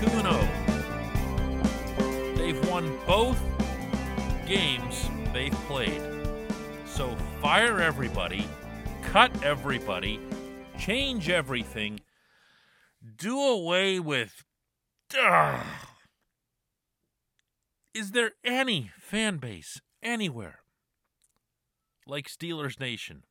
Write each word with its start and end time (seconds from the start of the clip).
2 0.00 0.06
0. 0.08 0.48
They've 2.34 2.68
won 2.70 2.96
both 3.06 3.38
games 4.46 5.10
they've 5.34 5.52
played. 5.68 6.00
So 6.86 7.14
fire 7.42 7.80
everybody, 7.80 8.48
cut 9.02 9.30
everybody, 9.44 10.18
change 10.78 11.28
everything, 11.28 12.00
do 13.18 13.38
away 13.38 14.00
with. 14.00 14.42
Ugh. 15.18 15.66
Is 17.92 18.12
there 18.12 18.32
any 18.42 18.92
fan 18.98 19.36
base 19.36 19.82
anywhere 20.02 20.60
like 22.06 22.26
Steelers 22.26 22.80
Nation 22.80 23.24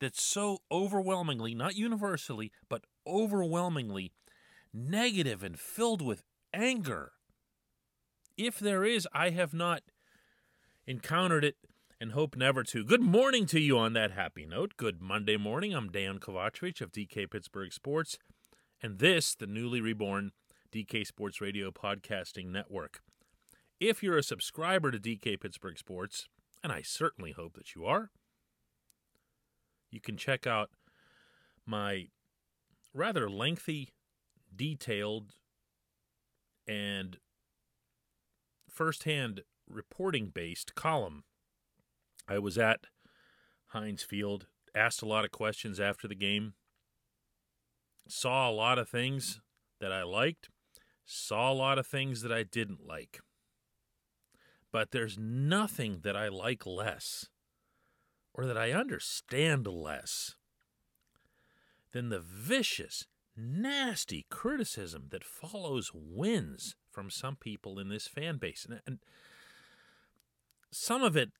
that's 0.00 0.22
so 0.22 0.60
overwhelmingly, 0.72 1.54
not 1.54 1.76
universally, 1.76 2.52
but 2.70 2.84
overwhelmingly 3.06 4.12
negative 4.72 5.42
and 5.42 5.58
filled 5.58 6.02
with 6.02 6.22
anger? 6.52 7.12
If 8.36 8.58
there 8.58 8.84
is, 8.84 9.08
I 9.12 9.30
have 9.30 9.52
not 9.52 9.82
encountered 10.86 11.44
it 11.44 11.56
and 12.00 12.12
hope 12.12 12.36
never 12.36 12.62
to. 12.62 12.84
Good 12.84 13.02
morning 13.02 13.46
to 13.46 13.60
you 13.60 13.76
on 13.78 13.92
that 13.94 14.12
happy 14.12 14.46
note. 14.46 14.74
Good 14.76 15.00
Monday 15.00 15.36
morning. 15.36 15.74
I'm 15.74 15.90
Dan 15.90 16.18
Kovacevic 16.18 16.80
of 16.80 16.92
DK 16.92 17.30
Pittsburgh 17.30 17.72
Sports, 17.72 18.18
and 18.82 18.98
this, 18.98 19.34
the 19.34 19.46
newly 19.46 19.80
reborn 19.80 20.30
DK 20.72 21.06
Sports 21.06 21.40
Radio 21.40 21.70
Podcasting 21.70 22.46
Network. 22.46 23.00
If 23.80 24.02
you're 24.02 24.18
a 24.18 24.22
subscriber 24.22 24.90
to 24.90 24.98
DK 24.98 25.40
Pittsburgh 25.40 25.78
Sports, 25.78 26.28
and 26.62 26.72
I 26.72 26.82
certainly 26.82 27.32
hope 27.32 27.54
that 27.54 27.74
you 27.74 27.84
are, 27.84 28.10
you 29.90 30.00
can 30.00 30.16
check 30.16 30.46
out 30.46 30.70
my 31.66 32.06
rather 32.94 33.28
lengthy, 33.28 33.90
detailed, 34.54 35.34
and 36.66 37.18
firsthand 38.68 39.42
reporting 39.68 40.30
based 40.34 40.74
column. 40.74 41.24
I 42.28 42.38
was 42.38 42.58
at 42.58 42.80
Heinz 43.68 44.02
Field, 44.02 44.46
asked 44.74 45.02
a 45.02 45.06
lot 45.06 45.24
of 45.24 45.30
questions 45.30 45.80
after 45.80 46.06
the 46.06 46.14
game, 46.14 46.54
saw 48.06 48.48
a 48.48 48.52
lot 48.52 48.78
of 48.78 48.88
things 48.88 49.40
that 49.80 49.92
I 49.92 50.02
liked, 50.02 50.48
saw 51.04 51.52
a 51.52 51.54
lot 51.54 51.78
of 51.78 51.86
things 51.86 52.22
that 52.22 52.32
I 52.32 52.42
didn't 52.42 52.86
like. 52.86 53.20
But 54.70 54.90
there's 54.90 55.18
nothing 55.18 56.00
that 56.02 56.16
I 56.16 56.28
like 56.28 56.66
less 56.66 57.26
or 58.34 58.46
that 58.46 58.58
I 58.58 58.72
understand 58.72 59.66
less 59.66 60.36
than 61.92 62.10
the 62.10 62.20
vicious, 62.20 63.06
nasty 63.38 64.26
criticism 64.30 65.06
that 65.10 65.24
follows 65.24 65.92
wins 65.94 66.74
from 66.90 67.10
some 67.10 67.36
people 67.36 67.78
in 67.78 67.88
this 67.88 68.06
fan 68.06 68.38
base. 68.38 68.66
And, 68.68 68.80
and 68.86 68.98
some 70.70 71.02
of 71.02 71.16
it, 71.16 71.30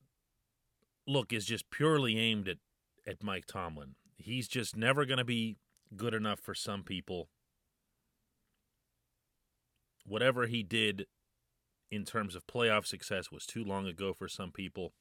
look, 1.07 1.33
is 1.33 1.45
just 1.45 1.71
purely 1.71 2.19
aimed 2.19 2.49
at, 2.49 2.59
at 3.07 3.23
Mike 3.23 3.47
Tomlin. 3.47 3.97
He's 4.17 4.49
just 4.49 4.77
never 4.77 5.05
going 5.05 5.19
to 5.19 5.25
be 5.25 5.57
good 5.97 6.15
enough 6.15 6.41
for 6.41 6.55
some 6.55 6.83
people. 6.83 7.29
Whatever 10.07 10.47
he 10.47 10.63
did 10.63 11.07
in 11.91 12.05
terms 12.05 12.35
of 12.35 12.47
playoff 12.47 12.87
success 12.87 13.31
was 13.31 13.47
too 13.47 13.65
long 13.65 13.87
ago 13.87 14.13
for 14.13 14.29
some 14.29 14.53
people, 14.53 14.93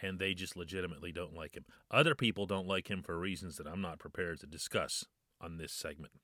and 0.00 0.18
they 0.18 0.34
just 0.34 0.56
legitimately 0.56 1.12
don't 1.12 1.34
like 1.34 1.54
him. 1.54 1.64
Other 1.90 2.14
people 2.14 2.46
don't 2.46 2.66
like 2.66 2.90
him 2.90 3.02
for 3.02 3.18
reasons 3.18 3.56
that 3.56 3.66
I'm 3.66 3.80
not 3.80 3.98
prepared 3.98 4.40
to 4.40 4.46
discuss 4.46 5.04
on 5.42 5.58
this 5.58 5.72
segment. 5.72 6.14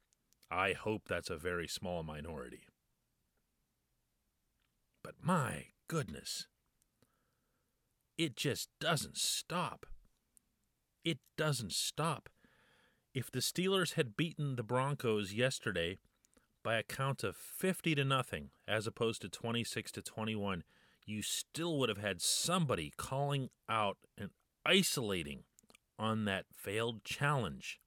I 0.51 0.73
hope 0.73 1.03
that's 1.07 1.31
a 1.31 1.37
very 1.37 1.69
small 1.69 2.03
minority. 2.03 2.63
But 5.03 5.15
my 5.23 5.67
goodness, 5.89 6.47
it 8.17 8.37
just 8.37 8.69
doesn't 8.81 9.17
stop. 9.17 9.87
It 11.05 11.19
doesn't 11.37 11.73
stop. 11.73 12.29
If 13.15 13.31
the 13.31 13.41
Steelers 13.41 13.95
had 13.95 14.17
beaten 14.17 14.57
the 14.57 14.63
Broncos 14.63 15.33
yesterday 15.33 15.99
by 16.63 16.77
a 16.77 16.83
count 16.83 17.25
of 17.25 17.37
50 17.37 17.95
to 17.95 18.05
nothing 18.05 18.51
as 18.67 18.87
opposed 18.87 19.23
to 19.23 19.29
26 19.29 19.93
to 19.93 20.03
21, 20.03 20.63
you 21.07 21.23
still 21.23 21.79
would 21.79 21.89
have 21.89 21.99
had 21.99 22.21
somebody 22.21 22.93
calling 22.97 23.49
out 23.69 23.97
and 24.19 24.31
isolating 24.67 25.45
on 25.99 26.27
that 26.27 26.45
failed 26.55 27.03
challenge. 27.05 27.81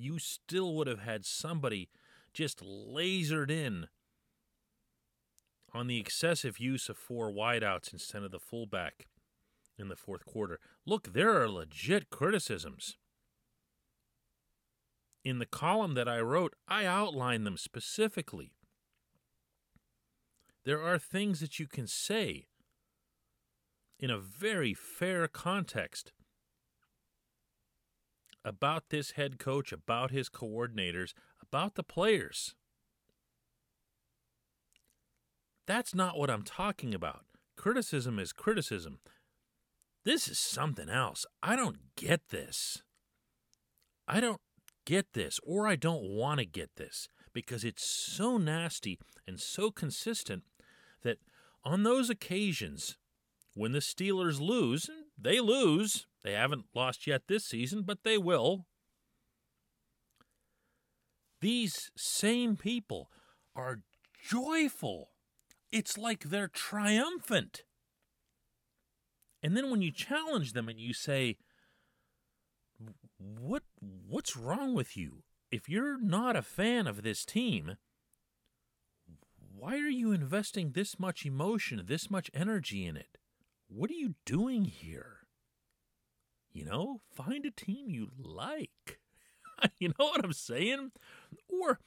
You 0.00 0.20
still 0.20 0.74
would 0.74 0.86
have 0.86 1.00
had 1.00 1.26
somebody 1.26 1.90
just 2.32 2.62
lasered 2.64 3.50
in 3.50 3.88
on 5.74 5.88
the 5.88 5.98
excessive 5.98 6.60
use 6.60 6.88
of 6.88 6.96
four 6.96 7.32
wideouts 7.32 7.92
instead 7.92 8.22
of 8.22 8.30
the 8.30 8.38
fullback 8.38 9.06
in 9.76 9.88
the 9.88 9.96
fourth 9.96 10.24
quarter. 10.24 10.60
Look, 10.86 11.12
there 11.12 11.42
are 11.42 11.48
legit 11.48 12.10
criticisms. 12.10 12.96
In 15.24 15.40
the 15.40 15.46
column 15.46 15.94
that 15.94 16.08
I 16.08 16.20
wrote, 16.20 16.54
I 16.68 16.84
outlined 16.84 17.44
them 17.44 17.56
specifically. 17.56 18.52
There 20.64 20.80
are 20.80 20.98
things 20.98 21.40
that 21.40 21.58
you 21.58 21.66
can 21.66 21.88
say 21.88 22.46
in 23.98 24.10
a 24.10 24.18
very 24.18 24.74
fair 24.74 25.26
context 25.26 26.12
about 28.44 28.84
this 28.90 29.12
head 29.12 29.38
coach, 29.38 29.72
about 29.72 30.10
his 30.10 30.28
coordinators, 30.28 31.12
about 31.42 31.74
the 31.74 31.82
players. 31.82 32.54
That's 35.66 35.94
not 35.94 36.16
what 36.18 36.30
I'm 36.30 36.44
talking 36.44 36.94
about. 36.94 37.24
Criticism 37.56 38.18
is 38.18 38.32
criticism. 38.32 39.00
This 40.04 40.28
is 40.28 40.38
something 40.38 40.88
else. 40.88 41.26
I 41.42 41.56
don't 41.56 41.94
get 41.96 42.28
this. 42.30 42.82
I 44.06 44.20
don't 44.20 44.40
get 44.86 45.12
this, 45.12 45.38
or 45.42 45.66
I 45.66 45.76
don't 45.76 46.02
want 46.02 46.40
to 46.40 46.46
get 46.46 46.76
this, 46.76 47.08
because 47.34 47.64
it's 47.64 47.84
so 47.84 48.38
nasty 48.38 48.98
and 49.26 49.38
so 49.38 49.70
consistent 49.70 50.44
that 51.02 51.18
on 51.62 51.82
those 51.82 52.08
occasions 52.08 52.96
when 53.54 53.72
the 53.72 53.80
Steelers 53.80 54.40
lose, 54.40 54.88
they 55.20 55.40
lose. 55.40 56.06
They 56.22 56.32
haven't 56.32 56.66
lost 56.74 57.06
yet 57.06 57.22
this 57.26 57.44
season, 57.44 57.82
but 57.82 58.04
they 58.04 58.18
will. 58.18 58.66
These 61.40 61.90
same 61.96 62.56
people 62.56 63.10
are 63.54 63.80
joyful 64.22 65.10
it's 65.70 65.98
like 65.98 66.24
they're 66.24 66.48
triumphant. 66.48 67.64
And 69.42 69.56
then 69.56 69.70
when 69.70 69.82
you 69.82 69.92
challenge 69.92 70.52
them 70.52 70.68
and 70.68 70.80
you 70.80 70.92
say, 70.92 71.36
"What 73.18 73.64
what's 73.80 74.36
wrong 74.36 74.74
with 74.74 74.96
you? 74.96 75.22
If 75.50 75.68
you're 75.68 75.98
not 75.98 76.36
a 76.36 76.42
fan 76.42 76.86
of 76.86 77.02
this 77.02 77.24
team, 77.24 77.76
why 79.36 79.74
are 79.78 79.88
you 79.88 80.12
investing 80.12 80.72
this 80.72 80.98
much 80.98 81.24
emotion, 81.24 81.82
this 81.86 82.10
much 82.10 82.30
energy 82.34 82.84
in 82.84 82.96
it? 82.96 83.18
What 83.68 83.90
are 83.90 83.94
you 83.94 84.14
doing 84.24 84.64
here?" 84.64 85.26
You 86.52 86.64
know, 86.64 87.02
find 87.12 87.46
a 87.46 87.50
team 87.50 87.88
you 87.88 88.10
like. 88.18 88.98
you 89.78 89.88
know 89.88 90.06
what 90.06 90.24
I'm 90.24 90.32
saying? 90.32 90.92
Or 91.48 91.78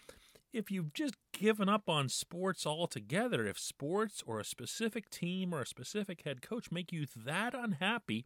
if 0.53 0.69
you've 0.69 0.93
just 0.93 1.15
given 1.33 1.69
up 1.69 1.89
on 1.89 2.09
sports 2.09 2.65
altogether, 2.65 3.45
if 3.45 3.59
sports 3.59 4.23
or 4.25 4.39
a 4.39 4.45
specific 4.45 5.09
team 5.09 5.53
or 5.53 5.61
a 5.61 5.67
specific 5.67 6.21
head 6.23 6.41
coach 6.41 6.71
make 6.71 6.91
you 6.91 7.05
that 7.15 7.53
unhappy, 7.53 8.25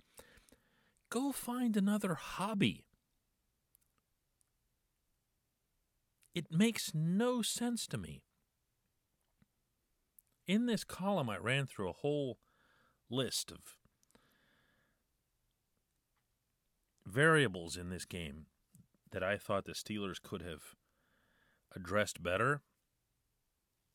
go 1.09 1.31
find 1.31 1.77
another 1.77 2.15
hobby. 2.15 2.85
It 6.33 6.51
makes 6.51 6.93
no 6.93 7.41
sense 7.41 7.87
to 7.87 7.97
me. 7.97 8.23
In 10.47 10.65
this 10.65 10.83
column, 10.83 11.29
I 11.29 11.37
ran 11.37 11.65
through 11.65 11.89
a 11.89 11.93
whole 11.93 12.37
list 13.09 13.51
of 13.51 13.59
variables 17.05 17.77
in 17.77 17.89
this 17.89 18.05
game 18.05 18.47
that 19.11 19.23
I 19.23 19.37
thought 19.37 19.65
the 19.65 19.73
Steelers 19.73 20.21
could 20.21 20.41
have 20.41 20.75
addressed 21.75 22.23
better. 22.23 22.61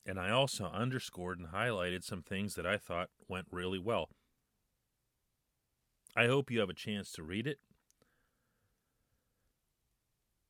And 0.07 0.19
I 0.19 0.31
also 0.31 0.65
underscored 0.65 1.39
and 1.39 1.49
highlighted 1.49 2.05
some 2.05 2.23
things 2.23 2.55
that 2.55 2.67
I 2.67 2.79
thought 2.79 3.11
went 3.29 3.47
really 3.51 3.79
well. 3.79 4.09
I 6.17 6.27
hope 6.27 6.51
you 6.51 6.61
have 6.61 6.71
a 6.71 6.75
chance 6.75 7.12
to 7.12 7.23
read 7.23 7.47
it. 7.47 7.59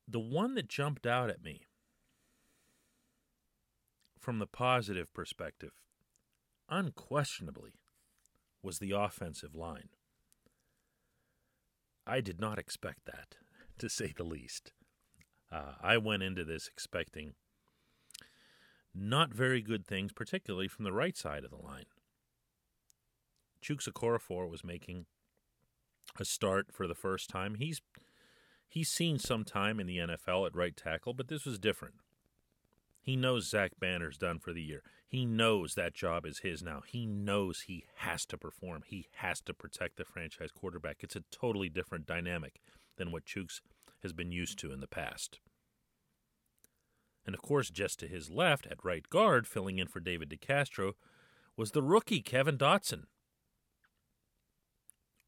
The 0.07 0.21
one 0.21 0.55
that 0.55 0.69
jumped 0.69 1.07
out 1.07 1.31
at 1.31 1.43
me 1.43 1.63
from 4.19 4.39
the 4.39 4.47
positive 4.47 5.13
perspective, 5.13 5.73
unquestionably, 6.69 7.80
was 8.63 8.79
the 8.79 8.93
offensive 8.93 9.55
line. 9.55 9.89
I 12.07 12.21
did 12.21 12.41
not 12.41 12.59
expect 12.59 13.07
that, 13.07 13.37
to 13.79 13.89
say 13.89 14.13
the 14.17 14.25
least. 14.25 14.73
Uh, 15.53 15.75
I 15.83 15.97
went 15.99 16.23
into 16.23 16.45
this 16.45 16.69
expecting 16.69 17.35
not 18.95 19.33
very 19.33 19.63
good 19.63 19.87
things, 19.87 20.13
particularly 20.13 20.69
from 20.69 20.85
the 20.85 20.93
right 20.93 21.17
side 21.17 21.45
of 21.45 21.51
the 21.51 21.57
line. 21.57 21.87
Okorafor 23.63 24.49
was 24.49 24.65
making 24.65 25.07
a 26.19 26.25
start 26.25 26.73
for 26.73 26.87
the 26.87 26.95
first 26.95 27.29
time. 27.29 27.57
He's 27.57 27.81
he's 28.69 28.89
seen 28.89 29.19
some 29.19 29.45
time 29.45 29.79
in 29.79 29.87
the 29.87 29.99
NFL 29.99 30.47
at 30.47 30.57
right 30.57 30.77
tackle, 30.77 31.15
but 31.15 31.29
this 31.29 31.45
was 31.45 31.59
different. 31.59 31.95
He 33.11 33.17
knows 33.17 33.49
Zach 33.49 33.73
Banner's 33.81 34.17
done 34.17 34.39
for 34.39 34.53
the 34.53 34.63
year. 34.63 34.85
He 35.05 35.27
knows 35.27 35.75
that 35.75 35.95
job 35.95 36.25
is 36.25 36.39
his 36.45 36.63
now. 36.63 36.83
He 36.87 37.07
knows 37.07 37.63
he 37.63 37.85
has 37.97 38.25
to 38.27 38.39
perform. 38.39 38.83
He 38.87 39.09
has 39.17 39.41
to 39.41 39.53
protect 39.53 39.97
the 39.97 40.05
franchise 40.05 40.53
quarterback. 40.53 40.99
It's 41.01 41.17
a 41.17 41.25
totally 41.33 41.69
different 41.69 42.07
dynamic 42.07 42.61
than 42.99 43.11
what 43.11 43.25
Chuks 43.25 43.63
has 44.05 44.13
been 44.13 44.31
used 44.31 44.61
to 44.61 44.73
in 44.73 44.79
the 44.79 44.87
past. 44.87 45.41
And 47.27 47.35
of 47.35 47.43
course, 47.43 47.69
just 47.69 47.99
to 47.99 48.07
his 48.07 48.31
left, 48.31 48.69
at 48.69 48.85
right 48.85 49.11
guard, 49.11 49.49
filling 49.49 49.81
in 49.81 49.89
for 49.89 49.99
David 49.99 50.31
DeCastro, 50.31 50.93
was 51.57 51.73
the 51.73 51.83
rookie 51.83 52.23
Kevin 52.23 52.57
Dotson. 52.57 53.07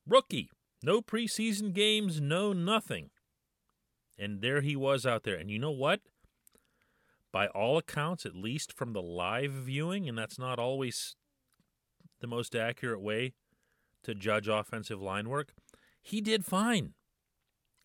Rookie. 0.06 0.50
No 0.84 1.00
preseason 1.00 1.72
games, 1.72 2.20
no 2.20 2.52
nothing. 2.52 3.10
And 4.16 4.40
there 4.40 4.60
he 4.60 4.76
was 4.76 5.04
out 5.04 5.24
there. 5.24 5.34
And 5.34 5.50
you 5.50 5.58
know 5.58 5.72
what? 5.72 6.02
By 7.32 7.46
all 7.48 7.78
accounts, 7.78 8.26
at 8.26 8.36
least 8.36 8.72
from 8.72 8.92
the 8.92 9.02
live 9.02 9.52
viewing, 9.52 10.08
and 10.08 10.18
that's 10.18 10.38
not 10.38 10.58
always 10.58 11.16
the 12.20 12.26
most 12.26 12.54
accurate 12.54 13.00
way 13.00 13.32
to 14.04 14.14
judge 14.14 14.48
offensive 14.48 15.00
line 15.00 15.28
work, 15.28 15.54
he 16.02 16.20
did 16.20 16.44
fine. 16.44 16.94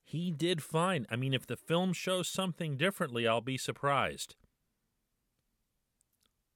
He 0.04 0.32
did 0.32 0.62
fine. 0.62 1.06
I 1.10 1.16
mean, 1.16 1.34
if 1.34 1.46
the 1.48 1.58
film 1.58 1.94
shows 1.94 2.28
something 2.28 2.78
differently, 2.78 3.28
I'll 3.28 3.42
be 3.42 3.58
surprised. 3.58 4.36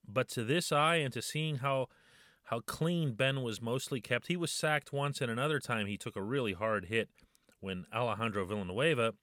But 0.07 0.29
to 0.29 0.43
this 0.43 0.71
eye 0.71 0.95
and 0.95 1.13
to 1.13 1.21
seeing 1.21 1.57
how 1.57 1.87
how 2.51 2.59
clean 2.59 3.13
Ben 3.13 3.43
was 3.43 3.61
mostly 3.61 4.01
kept. 4.01 4.27
He 4.27 4.35
was 4.35 4.51
sacked 4.51 4.91
once, 4.91 5.21
and 5.21 5.31
another 5.31 5.59
time 5.59 5.87
he 5.87 5.97
took 5.97 6.17
a 6.17 6.21
really 6.21 6.51
hard 6.51 6.85
hit 6.85 7.07
when 7.61 7.85
Alejandro 7.93 8.43
Villanueva 8.43 9.13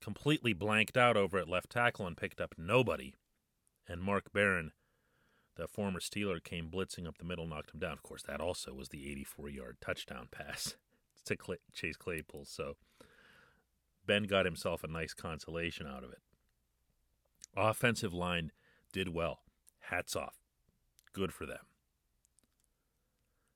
completely 0.00 0.52
blanked 0.52 0.96
out 0.96 1.16
over 1.16 1.38
at 1.38 1.48
left 1.48 1.70
tackle 1.70 2.06
and 2.06 2.16
picked 2.16 2.40
up 2.40 2.54
nobody. 2.56 3.14
And 3.88 4.02
Mark 4.02 4.32
Barron, 4.32 4.72
the 5.56 5.66
former 5.66 6.00
Steeler, 6.00 6.42
came 6.42 6.70
blitzing 6.70 7.06
up 7.06 7.18
the 7.18 7.24
middle, 7.24 7.46
knocked 7.46 7.72
him 7.72 7.80
down. 7.80 7.92
Of 7.92 8.02
course, 8.02 8.22
that 8.22 8.40
also 8.40 8.74
was 8.74 8.88
the 8.88 9.10
84 9.10 9.48
yard 9.48 9.76
touchdown 9.80 10.28
pass 10.30 10.74
to 11.24 11.36
Chase 11.72 11.96
Claypool. 11.96 12.44
So 12.46 12.76
Ben 14.06 14.24
got 14.24 14.46
himself 14.46 14.82
a 14.82 14.88
nice 14.88 15.14
consolation 15.14 15.86
out 15.86 16.04
of 16.04 16.10
it. 16.10 16.20
Offensive 17.56 18.14
line 18.14 18.52
did 18.92 19.08
well. 19.08 19.40
Hats 19.80 20.16
off. 20.16 20.36
Good 21.12 21.32
for 21.32 21.46
them. 21.46 21.66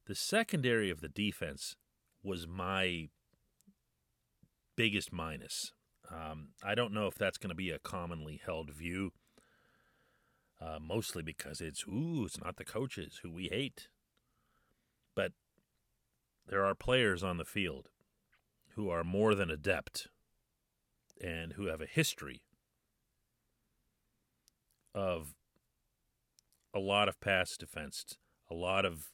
The 0.07 0.15
secondary 0.15 0.91
of 0.91 1.01
the 1.01 1.09
defense 1.09 1.77
was 2.23 2.47
my 2.47 3.09
biggest 4.77 5.13
minus. 5.13 5.73
Um, 6.11 6.49
I 6.63 6.75
don't 6.75 6.93
know 6.93 7.07
if 7.07 7.15
that's 7.15 7.39
going 7.39 7.51
to 7.51 7.55
be 7.55 7.71
a 7.71 7.79
commonly 7.79 8.41
held 8.45 8.71
view, 8.71 9.13
uh, 10.61 10.79
mostly 10.81 11.23
because 11.23 11.61
it's, 11.61 11.85
ooh, 11.87 12.25
it's 12.25 12.41
not 12.41 12.57
the 12.57 12.65
coaches 12.65 13.21
who 13.23 13.31
we 13.31 13.49
hate. 13.49 13.89
But 15.15 15.33
there 16.47 16.65
are 16.65 16.75
players 16.75 17.23
on 17.23 17.39
the 17.39 17.45
field 17.45 17.89
who 18.75 18.91
are 18.91 19.05
more 19.05 19.35
than 19.35 19.51
adept 19.51 20.09
and 21.23 21.53
who 21.55 21.67
have 21.67 21.81
a 21.81 21.87
history 21.87 22.43
of 24.95 25.35
a 26.75 26.79
lot 26.79 27.09
of 27.09 27.21
pass 27.21 27.57
defense, 27.57 28.17
a 28.51 28.55
lot 28.55 28.85
of 28.85 29.09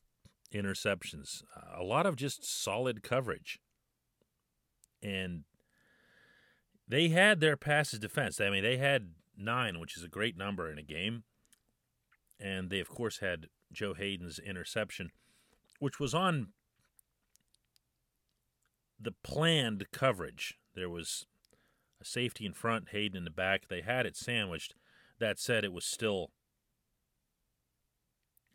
interceptions, 0.54 1.42
a 1.76 1.82
lot 1.82 2.06
of 2.06 2.16
just 2.16 2.44
solid 2.44 3.02
coverage. 3.02 3.60
And 5.02 5.44
they 6.88 7.08
had 7.08 7.40
their 7.40 7.56
passes 7.56 7.98
defense. 7.98 8.40
I 8.40 8.50
mean, 8.50 8.62
they 8.62 8.78
had 8.78 9.10
nine, 9.36 9.78
which 9.78 9.96
is 9.96 10.04
a 10.04 10.08
great 10.08 10.36
number 10.36 10.70
in 10.70 10.78
a 10.78 10.82
game. 10.82 11.24
And 12.40 12.70
they, 12.70 12.80
of 12.80 12.88
course, 12.88 13.18
had 13.18 13.48
Joe 13.72 13.94
Haden's 13.94 14.38
interception, 14.38 15.10
which 15.80 16.00
was 16.00 16.14
on 16.14 16.48
the 18.98 19.12
planned 19.22 19.86
coverage. 19.92 20.58
There 20.74 20.88
was 20.88 21.26
a 22.00 22.04
safety 22.04 22.46
in 22.46 22.52
front, 22.52 22.90
Haden 22.90 23.16
in 23.16 23.24
the 23.24 23.30
back. 23.30 23.68
They 23.68 23.80
had 23.80 24.06
it 24.06 24.16
sandwiched. 24.16 24.74
That 25.18 25.38
said, 25.38 25.64
it 25.64 25.72
was 25.72 25.84
still 25.84 26.30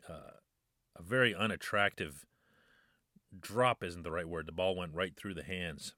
uh, 0.08 0.38
a 0.96 1.02
very 1.02 1.34
unattractive 1.34 2.24
drop 3.38 3.82
isn't 3.82 4.02
the 4.02 4.10
right 4.10 4.28
word. 4.28 4.46
The 4.46 4.52
ball 4.52 4.76
went 4.76 4.94
right 4.94 5.14
through 5.16 5.34
the 5.34 5.44
hands 5.44 5.94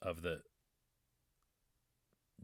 of 0.00 0.22
the 0.22 0.40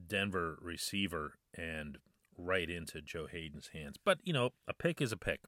Denver 0.06 0.58
receiver 0.60 1.34
and 1.56 1.98
right 2.36 2.68
into 2.68 3.00
Joe 3.00 3.26
Haden's 3.26 3.68
hands. 3.68 3.96
But, 4.04 4.18
you 4.24 4.32
know, 4.32 4.50
a 4.66 4.74
pick 4.74 5.00
is 5.00 5.12
a 5.12 5.16
pick. 5.16 5.40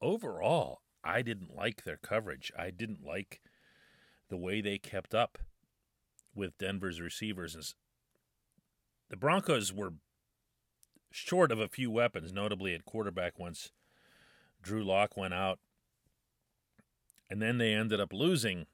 Overall, 0.00 0.82
I 1.02 1.22
didn't 1.22 1.54
like 1.54 1.84
their 1.84 1.96
coverage. 1.96 2.52
I 2.58 2.70
didn't 2.70 3.04
like 3.04 3.40
the 4.28 4.36
way 4.36 4.60
they 4.60 4.78
kept 4.78 5.14
up 5.14 5.38
with 6.34 6.58
Denver's 6.58 7.00
receivers. 7.00 7.74
The 9.08 9.16
Broncos 9.16 9.72
were 9.72 9.94
short 11.10 11.52
of 11.52 11.60
a 11.60 11.68
few 11.68 11.90
weapons, 11.90 12.32
notably 12.32 12.74
at 12.74 12.84
quarterback 12.84 13.38
once 13.38 13.70
Drew 14.60 14.84
Lock 14.84 15.16
went 15.16 15.32
out. 15.32 15.60
And 17.30 17.40
then 17.40 17.58
they 17.58 17.72
ended 17.72 18.00
up 18.00 18.12
losing 18.12 18.66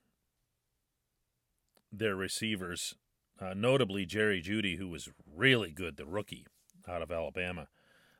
their 1.93 2.17
receivers, 2.17 2.95
uh, 3.43 3.55
notably 3.55 4.07
Jerry 4.07 4.41
Jeudy, 4.41 4.77
who 4.77 4.89
was 4.89 5.09
really 5.35 5.73
good, 5.73 5.97
the 5.97 6.07
rookie 6.07 6.47
out 6.89 7.03
of 7.03 7.11
Alabama, 7.11 7.69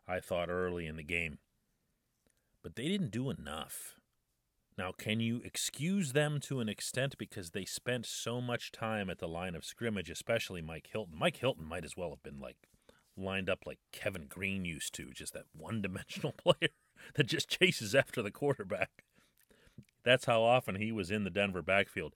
I 0.07 0.21
thought 0.21 0.49
early 0.49 0.87
in 0.87 0.97
the 0.97 1.03
game. 1.03 1.39
But 2.63 2.77
they 2.77 2.89
didn't 2.89 3.11
do 3.11 3.31
enough. 3.31 3.95
Now, 4.79 4.93
can 4.93 5.21
you 5.21 5.41
excuse 5.45 6.13
them 6.13 6.41
to 6.41 6.61
an 6.61 6.69
extent 6.69 7.19
because 7.19 7.51
they 7.51 7.65
spent 7.65 8.07
so 8.07 8.41
much 8.41 8.73
time 8.73 9.11
at 9.11 9.19
the 9.19 9.29
line 9.29 9.55
of 9.55 9.65
scrimmage, 9.65 10.11
especially 10.11 10.63
Mike 10.63 10.89
Hilton? 10.91 11.15
Mike 11.19 11.37
Hilton 11.37 11.67
might 11.67 11.85
as 11.85 11.97
well 11.97 12.11
have 12.11 12.23
been 12.23 12.41
like 12.41 12.57
lined 13.17 13.51
up 13.51 13.61
like 13.67 13.79
Kevin 13.93 14.27
Greene 14.29 14.65
used 14.65 14.95
to, 14.95 15.11
just 15.13 15.35
that 15.35 15.45
one 15.53 15.83
dimensional 15.83 16.33
player. 16.39 16.71
that 17.15 17.27
just 17.27 17.49
chases 17.49 17.95
after 17.95 18.23
the 18.23 18.31
quarterback. 18.31 19.05
That's 20.05 20.25
how 20.25 20.43
often 20.43 20.77
he 20.77 20.91
was 20.91 21.11
in 21.11 21.25
the 21.25 21.31
Denver 21.31 21.63
backfield. 21.63 22.15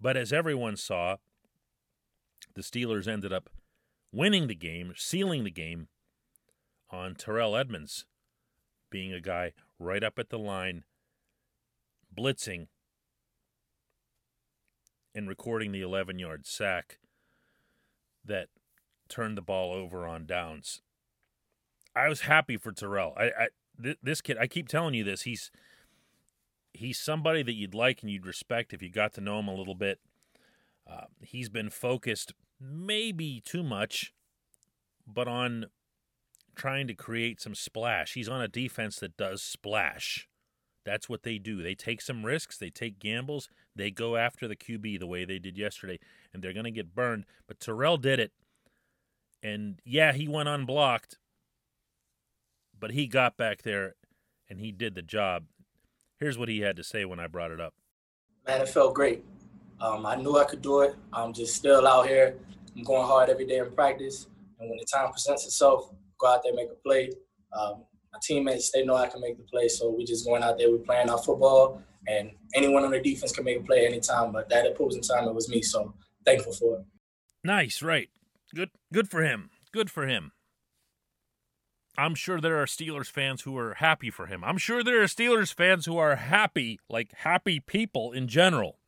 But 0.00 0.16
as 0.16 0.32
everyone 0.32 0.76
saw, 0.76 1.16
the 2.54 2.62
Steelers 2.62 3.08
ended 3.08 3.32
up 3.32 3.50
winning 4.12 4.46
the 4.46 4.54
game, 4.54 4.92
sealing 4.96 5.44
the 5.44 5.50
game 5.50 5.88
on 6.90 7.14
Terrell 7.14 7.56
Edmunds 7.56 8.06
being 8.90 9.12
a 9.12 9.20
guy 9.20 9.52
right 9.78 10.02
up 10.02 10.18
at 10.18 10.30
the 10.30 10.38
line, 10.38 10.84
blitzing 12.16 12.68
and 15.14 15.28
recording 15.28 15.72
the 15.72 15.80
11 15.80 16.18
yard 16.18 16.46
sack 16.46 16.98
that 18.24 18.48
turned 19.08 19.36
the 19.36 19.42
ball 19.42 19.72
over 19.72 20.06
on 20.06 20.26
downs. 20.26 20.82
I 21.94 22.08
was 22.08 22.22
happy 22.22 22.56
for 22.56 22.72
Terrell. 22.72 23.14
I, 23.16 23.24
I 23.24 23.48
th- 23.82 23.98
this 24.02 24.20
kid, 24.20 24.36
I 24.38 24.46
keep 24.46 24.68
telling 24.68 24.94
you 24.94 25.04
this. 25.04 25.22
He's 25.22 25.50
he's 26.76 26.98
somebody 26.98 27.42
that 27.42 27.54
you'd 27.54 27.74
like 27.74 28.02
and 28.02 28.10
you'd 28.10 28.26
respect 28.26 28.72
if 28.72 28.82
you 28.82 28.90
got 28.90 29.12
to 29.14 29.20
know 29.20 29.38
him 29.40 29.48
a 29.48 29.54
little 29.54 29.74
bit. 29.74 30.00
Uh, 30.88 31.06
he's 31.20 31.48
been 31.48 31.70
focused, 31.70 32.32
maybe 32.60 33.42
too 33.44 33.62
much, 33.62 34.12
but 35.06 35.26
on 35.26 35.66
trying 36.54 36.86
to 36.86 36.94
create 36.94 37.40
some 37.40 37.54
splash. 37.54 38.14
He's 38.14 38.28
on 38.28 38.40
a 38.40 38.48
defense 38.48 38.96
that 38.96 39.16
does 39.16 39.42
splash. 39.42 40.28
That's 40.84 41.08
what 41.08 41.24
they 41.24 41.38
do. 41.38 41.62
They 41.62 41.74
take 41.74 42.00
some 42.00 42.24
risks, 42.24 42.56
they 42.56 42.70
take 42.70 42.98
gambles, 42.98 43.48
they 43.74 43.90
go 43.90 44.16
after 44.16 44.46
the 44.46 44.56
QB 44.56 45.00
the 45.00 45.06
way 45.06 45.24
they 45.24 45.38
did 45.38 45.58
yesterday, 45.58 45.98
and 46.32 46.42
they're 46.42 46.52
going 46.52 46.64
to 46.64 46.70
get 46.70 46.94
burned. 46.94 47.26
But 47.46 47.60
Terrell 47.60 47.98
did 47.98 48.20
it. 48.20 48.32
And 49.42 49.80
yeah, 49.84 50.12
he 50.12 50.28
went 50.28 50.48
unblocked, 50.48 51.18
but 52.78 52.92
he 52.92 53.06
got 53.06 53.36
back 53.36 53.62
there 53.62 53.96
and 54.48 54.60
he 54.60 54.72
did 54.72 54.94
the 54.94 55.02
job. 55.02 55.44
Here's 56.18 56.38
what 56.38 56.48
he 56.48 56.60
had 56.60 56.76
to 56.76 56.84
say 56.84 57.04
when 57.04 57.20
I 57.20 57.26
brought 57.26 57.50
it 57.50 57.60
up. 57.60 57.74
Man, 58.46 58.60
it 58.60 58.68
felt 58.68 58.94
great. 58.94 59.24
Um, 59.80 60.06
I 60.06 60.16
knew 60.16 60.38
I 60.38 60.44
could 60.44 60.62
do 60.62 60.80
it. 60.80 60.94
I'm 61.12 61.32
just 61.32 61.54
still 61.54 61.86
out 61.86 62.06
here. 62.06 62.36
I'm 62.76 62.82
going 62.84 63.06
hard 63.06 63.28
every 63.28 63.46
day 63.46 63.58
in 63.58 63.70
practice. 63.72 64.26
And 64.58 64.70
when 64.70 64.78
the 64.78 64.86
time 64.90 65.10
presents 65.10 65.44
itself, 65.44 65.90
go 66.18 66.28
out 66.28 66.42
there, 66.42 66.54
make 66.54 66.70
a 66.70 66.74
play. 66.76 67.10
Um, 67.52 67.84
my 68.12 68.18
teammates, 68.22 68.70
they 68.70 68.84
know 68.84 68.94
I 68.94 69.08
can 69.08 69.20
make 69.20 69.36
the 69.36 69.44
play. 69.44 69.68
So 69.68 69.90
we're 69.90 70.06
just 70.06 70.24
going 70.24 70.42
out 70.42 70.58
there, 70.58 70.70
we're 70.70 70.78
playing 70.78 71.10
our 71.10 71.18
football, 71.18 71.82
and 72.08 72.30
anyone 72.54 72.84
on 72.84 72.92
the 72.92 73.00
defense 73.00 73.32
can 73.32 73.44
make 73.44 73.58
a 73.58 73.62
play 73.62 73.86
anytime. 73.86 74.32
But 74.32 74.48
that 74.48 74.66
opposing 74.66 75.02
time, 75.02 75.28
it 75.28 75.34
was 75.34 75.48
me. 75.48 75.60
So 75.60 75.94
thankful 76.24 76.52
for 76.52 76.78
it. 76.78 76.84
Nice, 77.44 77.82
right. 77.82 78.08
Good 78.54 78.70
Good 78.92 79.10
for 79.10 79.22
him. 79.22 79.50
Good 79.72 79.90
for 79.90 80.06
him. 80.06 80.32
I'm 81.98 82.14
sure 82.14 82.40
there 82.40 82.60
are 82.60 82.66
Steelers 82.66 83.10
fans 83.10 83.42
who 83.42 83.56
are 83.56 83.74
happy 83.74 84.10
for 84.10 84.26
him. 84.26 84.44
I'm 84.44 84.58
sure 84.58 84.84
there 84.84 85.02
are 85.02 85.06
Steelers 85.06 85.52
fans 85.52 85.86
who 85.86 85.96
are 85.96 86.16
happy, 86.16 86.78
like 86.88 87.12
happy 87.14 87.58
people 87.60 88.12
in 88.12 88.28
general. 88.28 88.78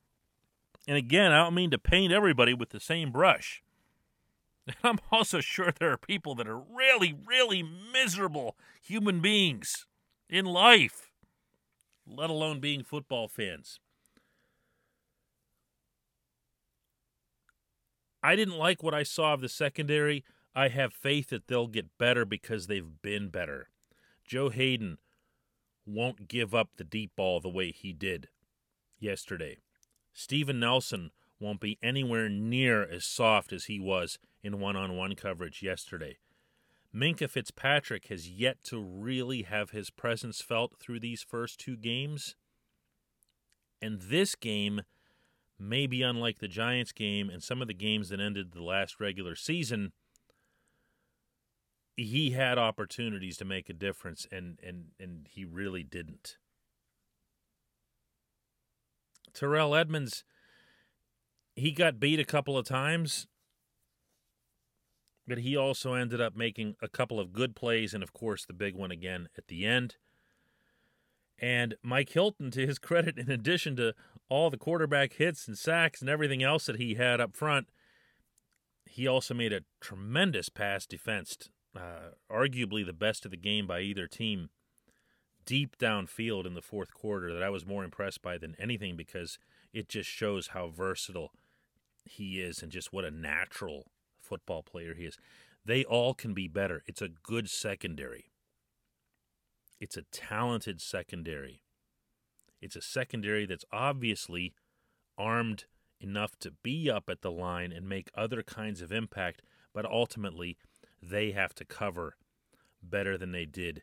And 0.87 0.97
again, 0.97 1.33
I 1.33 1.45
don't 1.45 1.55
mean 1.55 1.71
to 1.71 1.79
paint 1.79 2.13
everybody 2.13 2.55
with 2.55 2.71
the 2.71 2.81
same 2.81 3.11
brush. 3.11 3.63
I'm 4.85 4.99
also 5.11 5.41
sure 5.41 5.73
there 5.79 5.93
are 5.93 5.99
people 5.99 6.35
that 6.37 6.49
are 6.49 6.59
really, 6.59 7.15
really 7.27 7.63
miserable 7.63 8.57
human 8.83 9.21
beings 9.21 9.87
in 10.29 10.45
life, 10.45 11.11
let 12.07 12.31
alone 12.31 12.61
being 12.61 12.83
football 12.83 13.29
fans. 13.29 13.81
I 18.23 18.37
didn't 18.37 18.59
like 18.59 18.83
what 18.83 18.95
I 18.95 19.05
saw 19.05 19.35
of 19.35 19.41
the 19.41 19.49
secondary. 19.49 20.25
I 20.55 20.69
have 20.69 20.93
faith 20.93 21.31
that 21.31 21.47
they'll 21.47 21.67
get 21.67 21.99
better 21.99 22.25
because 22.25 22.67
they've 22.67 23.01
been 23.03 23.29
better. 23.29 23.69
Joe 24.25 24.51
Haden 24.51 24.99
won't 25.87 26.29
give 26.29 26.55
up 26.55 26.71
the 26.77 26.85
deep 26.85 27.13
ball 27.17 27.41
the 27.41 27.49
way 27.49 27.71
he 27.71 27.93
did 27.93 28.29
yesterday. 28.99 29.59
Steven 30.13 30.61
Nelson 30.61 31.11
won't 31.41 31.61
be 31.61 31.79
anywhere 31.83 32.29
near 32.29 32.83
as 32.83 33.05
soft 33.05 33.53
as 33.53 33.67
he 33.67 33.79
was 33.79 34.19
in 34.43 34.61
one 34.61 34.77
on 34.77 34.97
one 34.97 35.15
coverage 35.15 35.63
yesterday. 35.63 36.19
Minkah 36.95 37.31
Fitzpatrick 37.31 38.07
has 38.07 38.29
yet 38.29 38.65
to 38.65 38.81
really 38.81 39.43
have 39.43 39.71
his 39.71 39.91
presence 39.91 40.41
felt 40.41 40.79
through 40.79 41.01
these 41.01 41.23
first 41.23 41.61
two 41.61 41.77
games. 41.77 42.35
And 43.81 44.01
this 44.01 44.35
game 44.35 44.83
may 45.59 45.87
be 45.87 46.03
unlike 46.03 46.39
the 46.39 46.49
Giants 46.49 46.93
game 46.93 47.29
and 47.31 47.43
some 47.43 47.61
of 47.61 47.69
the 47.69 47.75
games 47.75 48.09
that 48.09 48.21
ended 48.21 48.53
the 48.53 48.63
last 48.63 49.01
regular 49.01 49.37
season. 49.37 49.93
He 52.01 52.31
had 52.31 52.59
opportunities 52.59 53.37
to 53.39 53.45
make 53.45 53.69
a 53.69 53.73
difference 53.73 54.27
and, 54.31 54.59
and, 54.63 54.93
and 55.01 55.27
he 55.29 55.45
really 55.45 55.83
didn't. 55.83 56.37
Terrell 59.35 59.75
Edmunds 59.75 60.25
he 61.59 61.73
got 61.73 62.01
beat 62.01 62.21
a 62.21 62.25
couple 62.25 62.57
of 62.57 62.67
times, 62.67 63.27
but 65.27 65.39
he 65.39 65.57
also 65.57 65.95
ended 65.95 66.21
up 66.21 66.37
making 66.37 66.77
a 66.81 66.89
couple 66.89 67.19
of 67.19 67.33
good 67.33 67.57
plays 67.57 67.93
and, 67.93 68.03
of 68.03 68.13
course, 68.13 68.47
the 68.47 68.53
big 68.53 68.75
one 68.75 68.91
again 68.91 69.29
at 69.37 69.49
the 69.49 69.67
end. 69.67 69.97
And 71.39 71.77
Mike 71.83 72.11
Hilton, 72.11 72.51
to 72.53 72.67
his 72.67 72.79
credit, 72.79 73.19
in 73.19 73.31
addition 73.31 73.77
to 73.77 73.95
all 74.29 74.51
the 74.51 74.57
quarterback 74.57 75.15
hits 75.15 75.49
and 75.49 75.59
sacks 75.59 76.01
and 76.01 76.09
everything 76.09 76.43
else 76.43 76.67
that 76.67 76.77
he 76.77 76.95
had 76.95 77.21
up 77.21 77.35
front, 77.35 77.69
he 78.87 79.07
also 79.07 79.35
made 79.35 79.53
a 79.53 79.63
tremendous 79.81 80.49
pass 80.49 80.87
defense, 80.87 81.51
uh, 81.79 82.11
arguably 82.31 82.85
the 82.85 82.93
best 82.93 83.25
of 83.25 83.31
the 83.31 83.37
game 83.37 83.67
by 83.67 83.81
either 83.81 84.07
team, 84.07 84.51
deep 85.47 85.79
downfield 85.79 86.47
in 86.47 86.55
the 86.55 86.63
fourth 86.63 86.93
quarter 86.93 87.33
that 87.33 87.43
I 87.43 87.51
was 87.51 87.67
more 87.67 87.85
impressed 87.85 88.21
by 88.21 88.37
than 88.37 88.57
anything 88.59 88.97
because 88.97 89.39
it 89.73 89.89
just 89.89 90.11
shows 90.11 90.49
how 90.49 90.69
versatile 90.69 91.31
he 92.05 92.41
is 92.41 92.63
and 92.63 92.73
just 92.73 92.93
what 92.93 93.05
a 93.05 93.11
natural 93.11 93.87
football 94.21 94.63
player 94.63 94.95
he 94.95 95.05
is. 95.05 95.17
They 95.65 95.85
all 95.85 96.15
can 96.15 96.35
be 96.35 96.49
better. 96.49 96.83
It's 96.87 97.03
a 97.03 97.09
good 97.09 97.49
secondary. 97.49 98.31
It's 99.81 99.97
a 99.97 100.03
talented 100.11 100.81
secondary. 100.81 101.63
It's 102.61 102.77
a 102.77 102.83
secondary 102.83 103.47
that's 103.47 103.65
obviously 103.73 104.55
armed 105.17 105.67
enough 106.01 106.39
to 106.41 106.53
be 106.63 106.91
up 106.91 107.09
at 107.09 107.23
the 107.23 107.31
line 107.31 107.73
and 107.73 107.89
make 107.89 108.11
other 108.15 108.43
kinds 108.43 108.81
of 108.81 108.93
impact, 108.93 109.43
but 109.73 109.85
ultimately 109.85 110.57
they 111.03 111.33
have 111.33 111.55
to 111.55 111.65
cover 111.65 112.17
better 112.83 113.17
than 113.17 113.33
they 113.33 113.45
did 113.45 113.83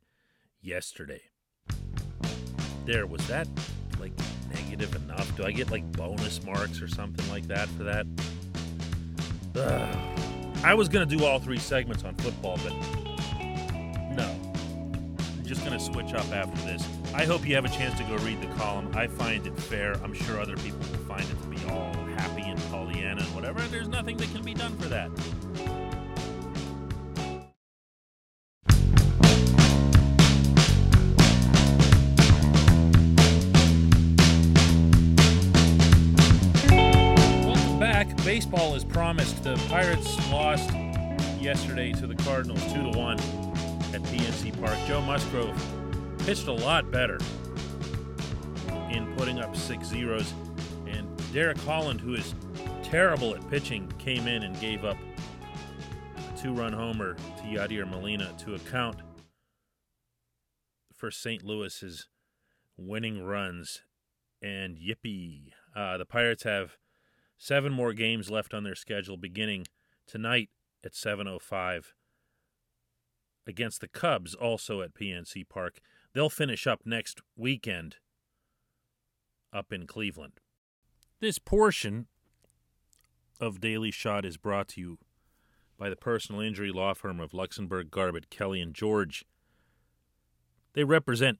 yesterday. 0.62 1.22
There, 2.86 3.06
was 3.08 3.26
that 3.28 3.48
like 4.00 4.14
negative 4.54 4.96
enough? 4.96 5.36
Do 5.36 5.44
I 5.46 5.52
get 5.52 5.72
like 5.72 5.90
bonus 5.94 6.44
marks 6.44 6.82
or 6.82 6.88
something 6.88 7.28
like 7.30 7.48
that 7.48 7.68
for 7.70 7.84
that? 7.84 8.06
Ugh. 9.56 9.98
I 10.64 10.74
was 10.74 10.90
going 10.90 11.08
to 11.08 11.18
do 11.18 11.24
all 11.26 11.40
three 11.40 11.60
segments 11.60 12.04
on 12.04 12.16
football, 12.16 12.58
but 12.64 12.74
no 14.16 14.36
I'm 15.38 15.46
just 15.46 15.64
going 15.66 15.78
to 15.78 15.84
switch 15.84 16.14
up 16.14 16.32
after 16.32 16.60
this. 16.66 16.88
I 17.14 17.26
hope 17.26 17.48
you 17.48 17.56
have 17.56 17.66
a 17.66 17.70
chance 17.70 17.98
to 18.00 18.04
go 18.06 18.18
read 18.18 18.42
the 18.42 18.48
column. 18.56 18.92
I 18.96 19.08
find 19.08 19.46
it 19.46 19.58
fair. 19.58 19.94
I'm 20.04 20.14
sure 20.14 20.40
other 20.40 20.58
people 20.58 20.80
will 20.80 21.06
find 21.06 21.24
it 21.24 21.42
to 21.42 21.48
be 21.48 21.72
all 21.72 21.94
happy 22.18 22.42
and 22.42 22.60
Pollyanna 22.72 23.22
and 23.22 23.36
whatever. 23.36 23.62
There's 23.62 23.88
nothing 23.88 24.18
that 24.18 24.32
can 24.34 24.44
be 24.44 24.54
done 24.54 24.76
for 24.78 24.88
that. 24.90 25.12
Promised. 39.06 39.44
The 39.44 39.56
Pirates 39.70 40.18
lost 40.32 40.72
yesterday 41.40 41.92
to 41.92 42.08
the 42.08 42.16
Cardinals 42.16 42.64
2 42.74 42.92
to 42.92 42.98
1 42.98 43.20
at 43.20 44.02
PNC 44.02 44.60
Park. 44.60 44.76
Joe 44.88 45.00
Musgrove 45.00 45.56
pitched 46.26 46.48
a 46.48 46.52
lot 46.52 46.90
better 46.90 47.20
in 48.90 49.14
putting 49.16 49.38
up 49.38 49.56
six 49.56 49.86
zeros. 49.86 50.34
And 50.88 51.08
Derek 51.32 51.60
Holland, 51.60 52.02
who 52.02 52.16
is 52.16 52.34
terrible 52.82 53.36
at 53.36 53.48
pitching, 53.48 53.94
came 54.00 54.28
in 54.28 54.42
and 54.42 54.60
gave 54.60 54.84
up 54.84 54.98
a 56.18 56.38
two 56.42 56.54
run 56.54 56.74
homer 56.74 57.14
to 57.14 57.44
Yadier 57.44 57.88
Molina 57.88 58.34
to 58.40 58.56
account 58.56 59.04
for 60.92 61.12
St. 61.12 61.44
Louis's 61.44 62.08
winning 62.76 63.24
runs. 63.24 63.84
And 64.42 64.80
yippee. 64.80 65.52
Uh, 65.76 66.00
the 66.00 66.06
Pirates 66.08 66.42
have 66.42 66.78
seven 67.46 67.72
more 67.72 67.94
games 67.94 68.32
left 68.32 68.56
on 68.56 68.64
their 68.64 68.74
schedule 68.74 69.18
beginning 69.18 69.68
tonight 70.08 70.50
at 70.84 70.96
705 70.96 71.94
against 73.46 73.82
the 73.82 73.88
Cubs, 73.88 74.34
also 74.34 74.82
at 74.82 74.96
PNC 74.96 75.48
Park. 75.48 75.80
They'll 76.14 76.30
finish 76.30 76.66
up 76.66 76.82
next 76.86 77.22
weekend 77.36 77.98
up 79.54 79.72
in 79.72 79.86
Cleveland. 79.86 80.40
This 81.20 81.38
portion 81.38 82.08
of 83.40 83.62
Daily 83.62 83.92
Shot 83.92 84.26
is 84.26 84.38
brought 84.38 84.70
to 84.70 84.82
you 84.82 84.98
by 85.78 85.92
the 85.92 85.96
personal 85.96 86.42
injury 86.42 86.72
law 86.72 86.96
firm 86.96 87.20
of 87.20 87.32
Luxenberg, 87.32 87.92
Garbett, 87.92 88.32
Kelly, 88.32 88.60
and 88.60 88.74
George. 88.74 89.24
They 90.74 90.84
represent 90.84 91.38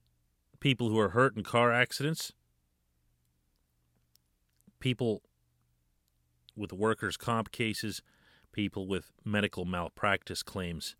people 0.60 0.88
who 0.88 1.00
are 1.00 1.10
hurt 1.10 1.36
in 1.36 1.42
car 1.42 1.72
accidents, 1.72 2.32
people 4.78 5.22
with 6.56 6.72
workers' 6.72 7.16
comp 7.16 7.52
cases, 7.52 8.02
people 8.52 8.86
with 8.86 9.12
medical 9.24 9.64
malpractice 9.64 10.42
claims. 10.42 10.96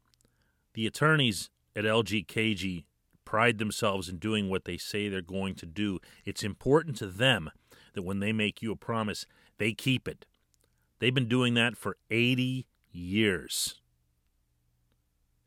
The 0.74 0.86
attorneys 0.86 1.50
at 1.74 1.84
LGKG 1.84 2.84
pride 3.24 3.58
themselves 3.58 4.08
in 4.08 4.18
doing 4.18 4.48
what 4.48 4.64
they 4.64 4.76
say 4.76 5.08
they're 5.08 5.20
going 5.20 5.54
to 5.56 5.66
do. 5.66 5.98
It's 6.24 6.42
important 6.42 6.96
to 6.98 7.06
them 7.06 7.50
that 7.94 8.02
when 8.02 8.20
they 8.20 8.32
make 8.32 8.62
you 8.62 8.72
a 8.72 8.76
promise, 8.76 9.26
they 9.58 9.72
keep 9.72 10.06
it. 10.06 10.26
They've 10.98 11.14
been 11.14 11.28
doing 11.28 11.54
that 11.54 11.76
for 11.76 11.96
80 12.10 12.66
years. 12.90 13.80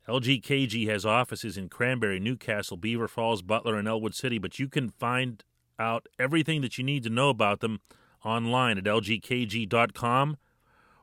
LGKG 0.08 0.88
has 0.88 1.06
offices 1.06 1.56
in 1.56 1.68
Cranberry, 1.68 2.18
Newcastle, 2.18 2.76
Beaver 2.76 3.08
Falls, 3.08 3.42
Butler, 3.42 3.76
and 3.76 3.86
Ellwood 3.86 4.14
City, 4.14 4.38
but 4.38 4.58
you 4.58 4.68
can 4.68 4.90
find 4.90 5.44
out 5.78 6.06
everything 6.18 6.60
that 6.60 6.78
you 6.78 6.84
need 6.84 7.02
to 7.04 7.10
know 7.10 7.28
about 7.28 7.60
them 7.60 7.80
online 8.24 8.78
at 8.78 8.84
lgkg.com 8.84 10.36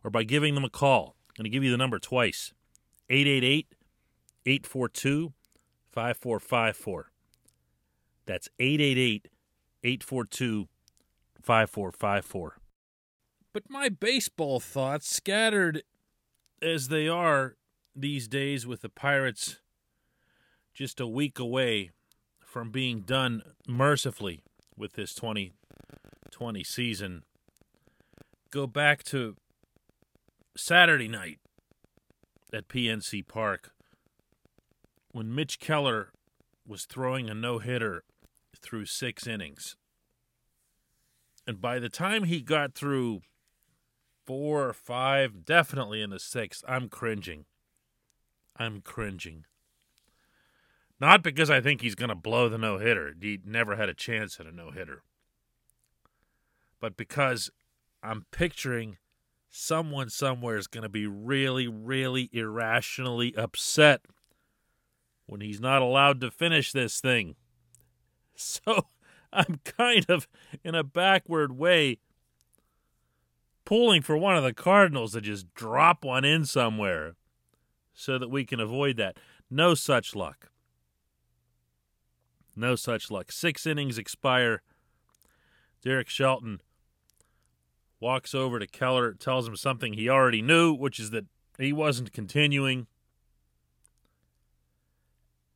or 0.03 0.09
by 0.09 0.24
giving 0.24 0.55
them 0.55 0.63
a 0.63 0.69
call. 0.69 1.15
I'm 1.29 1.43
going 1.43 1.43
to 1.45 1.50
give 1.50 1.63
you 1.63 1.71
the 1.71 1.77
number 1.77 2.00
twice 2.00 2.53
888 3.09 3.67
842 4.45 5.33
5454. 5.91 7.12
That's 8.25 8.50
888 8.59 9.27
842 9.83 10.67
5454. 11.41 12.57
But 13.53 13.63
my 13.69 13.89
baseball 13.89 14.59
thoughts, 14.59 15.09
scattered 15.09 15.83
as 16.62 16.89
they 16.89 17.07
are 17.07 17.55
these 17.95 18.27
days 18.27 18.67
with 18.67 18.81
the 18.81 18.89
Pirates 18.89 19.59
just 20.74 21.00
a 21.00 21.07
week 21.07 21.39
away 21.39 21.91
from 22.45 22.69
being 22.69 23.01
done 23.01 23.41
mercifully 23.67 24.43
with 24.75 24.93
this 24.93 25.13
2020 26.38 26.63
season, 26.63 27.24
go 28.51 28.67
back 28.67 29.03
to 29.03 29.36
Saturday 30.56 31.08
night 31.08 31.39
at 32.53 32.67
PNC 32.67 33.27
Park 33.27 33.72
when 35.12 35.34
Mitch 35.34 35.60
Keller 35.60 36.10
was 36.67 36.86
throwing 36.86 37.27
a 37.27 37.34
no 37.34 37.58
hitter 37.58 38.03
through 38.62 38.86
six 38.86 39.25
innings. 39.25 39.77
And 41.48 41.60
by 41.60 41.79
the 41.79 41.89
time 41.89 42.25
he 42.25 42.41
got 42.41 42.75
through 42.75 43.22
four 44.27 44.70
or 44.70 44.74
five, 44.74 45.44
definitely 45.44 46.03
in 46.03 46.12
the 46.12 46.20
sixth. 46.20 46.63
I'm 46.67 46.88
cringing. 46.88 47.46
I'm 48.58 48.82
cringing. 48.82 49.46
Not 51.00 51.24
because 51.24 51.50
I 51.50 51.62
think 51.62 51.82
he's 51.82 51.96
going 51.96 52.10
to 52.10 52.15
blow 52.15 52.48
the 52.48 52.60
no 52.60 52.77
hitter. 52.77 53.15
He 53.20 53.39
never 53.44 53.75
had 53.75 53.89
a 53.89 53.96
chance 53.96 54.39
at 54.39 54.46
a 54.46 54.51
no 54.51 54.70
hitter. 54.70 55.01
But 56.79 56.98
because 56.98 57.50
I'm 58.03 58.25
picturing 58.31 58.98
someone 59.50 60.10
somewhere 60.10 60.57
is 60.57 60.67
going 60.67 60.84
to 60.84 60.89
be 60.89 61.07
really, 61.07 61.67
really 61.67 62.29
irrationally 62.31 63.36
upset 63.36 64.01
when 65.25 65.41
he's 65.41 65.60
not 65.60 65.81
allowed 65.81 66.22
to 66.22 66.31
finish 66.31 66.72
this 66.72 67.00
thing. 67.00 67.36
So 68.39 68.86
I'm 69.34 69.62
kind 69.63 70.05
of, 70.10 70.27
in 70.63 70.75
a 70.75 70.84
backward 70.84 71.57
way, 71.57 71.98
pulling 73.65 74.03
for 74.03 74.15
one 74.15 74.38
of 74.38 74.43
the 74.43 74.53
Cardinals 74.53 75.13
to 75.13 75.22
just 75.22 75.51
drop 75.55 76.05
one 76.05 76.24
in 76.24 76.46
somewhere 76.46 77.15
so 77.96 78.19
that 78.19 78.29
we 78.29 78.46
can 78.46 78.60
avoid 78.60 78.96
that. 78.98 79.17
No 79.50 79.74
such 79.74 80.15
luck. 80.15 80.51
No 82.55 82.75
such 82.75 83.10
luck. 83.10 83.31
Six 83.31 83.65
innings 83.65 83.98
expire. 83.98 84.62
Derek 85.84 86.10
Shelton 86.10 86.62
walks 87.99 88.35
over 88.35 88.59
to 88.59 88.67
Keller, 88.67 89.13
tells 89.13 89.47
him 89.47 89.55
something 89.55 89.93
he 89.93 90.09
already 90.09 90.41
knew, 90.41 90.73
which 90.73 90.99
is 90.99 91.11
that 91.11 91.25
he 91.57 91.73
wasn't 91.73 92.13
continuing. 92.13 92.87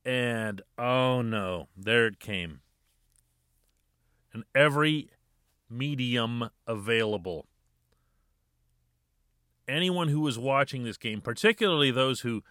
And 0.04 0.62
oh 0.78 1.22
no, 1.22 1.68
there 1.78 2.08
it 2.08 2.20
came. 2.20 2.62
And 4.34 4.44
every 4.56 5.10
medium 5.70 6.50
available. 6.66 7.48
Anyone 9.68 10.08
who 10.08 10.22
was 10.22 10.40
watching 10.40 10.84
this 10.84 10.98
game, 10.98 11.22
particularly 11.22 11.92
those 11.92 12.22
who 12.22 12.44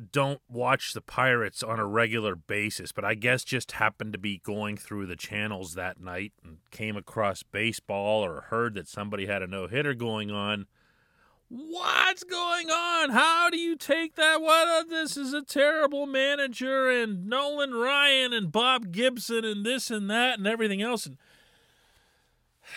don't 0.00 0.40
watch 0.48 0.94
the 0.94 1.00
Pirates 1.00 1.62
on 1.62 1.78
a 1.78 1.86
regular 1.86 2.34
basis, 2.34 2.92
but 2.92 3.04
I 3.04 3.14
guess 3.14 3.44
just 3.44 3.72
happened 3.72 4.12
to 4.14 4.18
be 4.18 4.38
going 4.38 4.76
through 4.76 5.06
the 5.06 5.16
channels 5.16 5.74
that 5.74 6.00
night 6.00 6.32
and 6.42 6.58
came 6.70 6.96
across 6.96 7.42
baseball 7.42 8.24
or 8.24 8.46
heard 8.48 8.74
that 8.74 8.88
somebody 8.88 9.26
had 9.26 9.42
a 9.42 9.46
no 9.46 9.66
hitter 9.66 9.94
going 9.94 10.30
on. 10.30 10.66
What's 11.48 12.22
going 12.22 12.70
on? 12.70 13.10
How 13.10 13.50
do 13.50 13.58
you 13.58 13.76
take 13.76 14.14
that? 14.14 14.40
What? 14.40 14.88
This 14.88 15.16
is 15.16 15.32
a 15.32 15.42
terrible 15.42 16.06
manager, 16.06 16.88
and 16.88 17.26
Nolan 17.26 17.74
Ryan 17.74 18.32
and 18.32 18.52
Bob 18.52 18.92
Gibson, 18.92 19.44
and 19.44 19.66
this 19.66 19.90
and 19.90 20.08
that, 20.08 20.38
and 20.38 20.46
everything 20.46 20.80
else. 20.80 21.06
And 21.06 21.18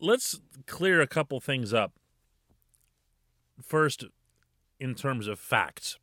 let's 0.00 0.40
clear 0.66 1.02
a 1.02 1.06
couple 1.06 1.40
things 1.40 1.74
up 1.74 1.92
first, 3.62 4.04
in 4.78 4.94
terms 4.94 5.26
of 5.26 5.38
facts, 5.38 5.98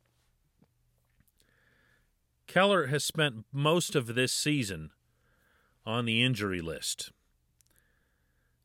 Keller 2.46 2.86
has 2.86 3.04
spent 3.04 3.44
most 3.52 3.94
of 3.94 4.14
this 4.14 4.32
season 4.32 4.90
on 5.84 6.04
the 6.04 6.22
injury 6.22 6.60
list. 6.60 7.10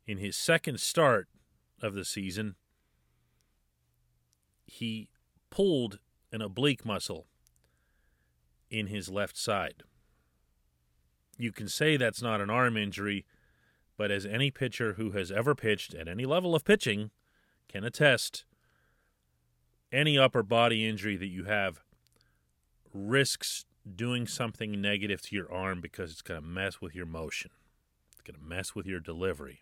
In 0.05 0.17
his 0.17 0.35
second 0.35 0.79
start 0.79 1.27
of 1.81 1.93
the 1.93 2.05
season, 2.05 2.55
he 4.65 5.09
pulled 5.49 5.99
an 6.31 6.41
oblique 6.41 6.85
muscle 6.85 7.27
in 8.69 8.87
his 8.87 9.09
left 9.09 9.37
side. 9.37 9.83
You 11.37 11.51
can 11.51 11.67
say 11.67 11.97
that's 11.97 12.21
not 12.21 12.41
an 12.41 12.49
arm 12.49 12.77
injury, 12.77 13.25
but 13.97 14.11
as 14.11 14.25
any 14.25 14.51
pitcher 14.51 14.93
who 14.93 15.11
has 15.11 15.31
ever 15.31 15.55
pitched 15.55 15.93
at 15.93 16.07
any 16.07 16.25
level 16.25 16.55
of 16.55 16.63
pitching 16.63 17.11
can 17.67 17.83
attest, 17.83 18.45
any 19.91 20.17
upper 20.17 20.43
body 20.43 20.87
injury 20.87 21.17
that 21.17 21.27
you 21.27 21.45
have 21.45 21.81
risks 22.93 23.65
doing 23.95 24.27
something 24.27 24.79
negative 24.79 25.21
to 25.21 25.35
your 25.35 25.51
arm 25.51 25.81
because 25.81 26.11
it's 26.11 26.21
going 26.21 26.39
to 26.39 26.45
mess 26.45 26.81
with 26.81 26.95
your 26.95 27.05
motion. 27.05 27.51
It's 28.11 28.21
going 28.21 28.39
to 28.39 28.45
mess 28.45 28.75
with 28.75 28.85
your 28.85 28.99
delivery. 28.99 29.61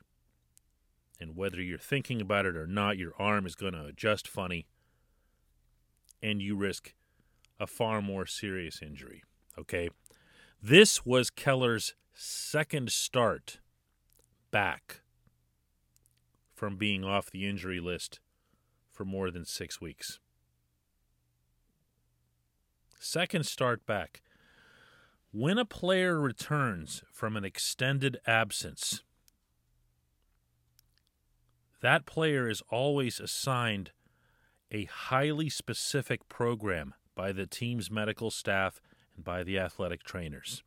And 1.19 1.35
whether 1.35 1.61
you're 1.61 1.77
thinking 1.77 2.21
about 2.21 2.45
it 2.45 2.55
or 2.55 2.67
not, 2.67 2.97
your 2.97 3.13
arm 3.19 3.45
is 3.45 3.55
going 3.55 3.73
to 3.73 3.85
adjust 3.85 4.27
funny 4.27 4.67
and 6.21 6.41
you 6.41 6.55
risk 6.55 6.93
a 7.59 7.67
far 7.67 8.01
more 8.01 8.25
serious 8.25 8.81
injury. 8.81 9.23
Okay? 9.57 9.89
This 10.61 11.05
was 11.05 11.29
Keller's 11.29 11.95
second 12.13 12.91
start 12.91 13.59
back 14.51 15.01
from 16.53 16.75
being 16.75 17.03
off 17.03 17.31
the 17.31 17.47
injury 17.47 17.79
list 17.79 18.19
for 18.99 19.05
more 19.05 19.31
than 19.31 19.45
six 19.45 19.79
weeks. 19.79 20.19
Second 22.99 23.45
start 23.45 23.85
back. 23.85 24.21
When 25.31 25.57
a 25.57 25.63
player 25.63 26.19
returns 26.19 27.01
from 27.09 27.37
an 27.37 27.45
extended 27.45 28.19
absence, 28.27 29.03
that 31.81 32.05
player 32.05 32.49
is 32.49 32.61
always 32.69 33.21
assigned 33.21 33.91
a 34.69 34.83
highly 34.83 35.47
specific 35.47 36.27
program 36.27 36.93
by 37.15 37.31
the 37.31 37.47
team's 37.47 37.89
medical 37.89 38.29
staff 38.29 38.81
and 39.15 39.23
by 39.23 39.43
the 39.43 39.57
athletic 39.57 40.03
trainers. 40.03 40.61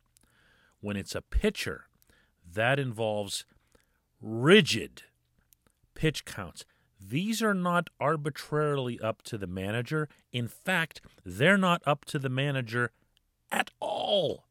When 0.81 0.97
it's 0.97 1.13
a 1.13 1.21
pitcher, 1.21 1.85
that 2.51 2.79
involves 2.79 3.45
rigid 4.19 5.03
pitch 5.93 6.25
counts. 6.25 6.65
These 7.05 7.41
are 7.41 7.53
not 7.53 7.89
arbitrarily 7.99 8.99
up 8.99 9.23
to 9.23 9.37
the 9.37 9.47
manager. 9.47 10.07
In 10.31 10.47
fact, 10.47 11.01
they're 11.25 11.57
not 11.57 11.81
up 11.85 12.05
to 12.05 12.19
the 12.19 12.29
manager 12.29 12.91
at 13.51 13.71
all. 13.79 14.45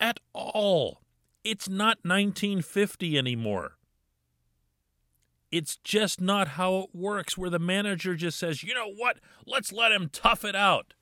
At 0.00 0.18
all. 0.32 1.00
It's 1.44 1.68
not 1.68 1.98
1950 2.02 3.16
anymore. 3.16 3.76
It's 5.52 5.76
just 5.76 6.20
not 6.20 6.48
how 6.48 6.76
it 6.76 6.90
works, 6.92 7.38
where 7.38 7.50
the 7.50 7.58
manager 7.58 8.14
just 8.14 8.38
says, 8.38 8.62
you 8.62 8.74
know 8.74 8.92
what, 8.92 9.18
let's 9.46 9.72
let 9.72 9.92
him 9.92 10.08
tough 10.12 10.44
it 10.44 10.56
out. 10.56 10.94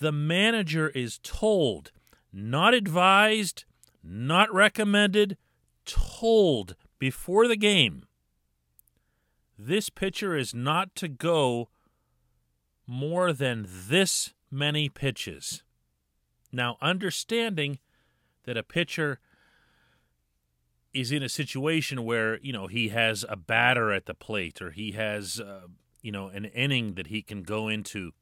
The 0.00 0.12
manager 0.12 0.88
is 0.90 1.18
told, 1.22 1.92
not 2.32 2.72
advised, 2.72 3.64
not 4.02 4.52
recommended, 4.52 5.36
told 5.84 6.76
before 6.98 7.48
the 7.48 7.56
game 7.56 8.04
this 9.58 9.90
pitcher 9.90 10.36
is 10.36 10.54
not 10.54 10.94
to 10.94 11.08
go 11.08 11.68
more 12.86 13.32
than 13.32 13.66
this 13.68 14.32
many 14.50 14.88
pitches. 14.88 15.62
Now, 16.52 16.78
understanding 16.80 17.78
that 18.44 18.56
a 18.56 18.62
pitcher 18.62 19.18
is 20.94 21.12
in 21.12 21.22
a 21.22 21.28
situation 21.28 22.04
where, 22.04 22.38
you 22.38 22.52
know, 22.52 22.66
he 22.66 22.88
has 22.88 23.24
a 23.28 23.36
batter 23.36 23.92
at 23.92 24.06
the 24.06 24.14
plate 24.14 24.62
or 24.62 24.70
he 24.70 24.92
has, 24.92 25.38
uh, 25.40 25.66
you 26.02 26.12
know, 26.12 26.28
an 26.28 26.46
inning 26.46 26.94
that 26.94 27.08
he 27.08 27.20
can 27.20 27.42
go 27.42 27.68
into. 27.68 28.12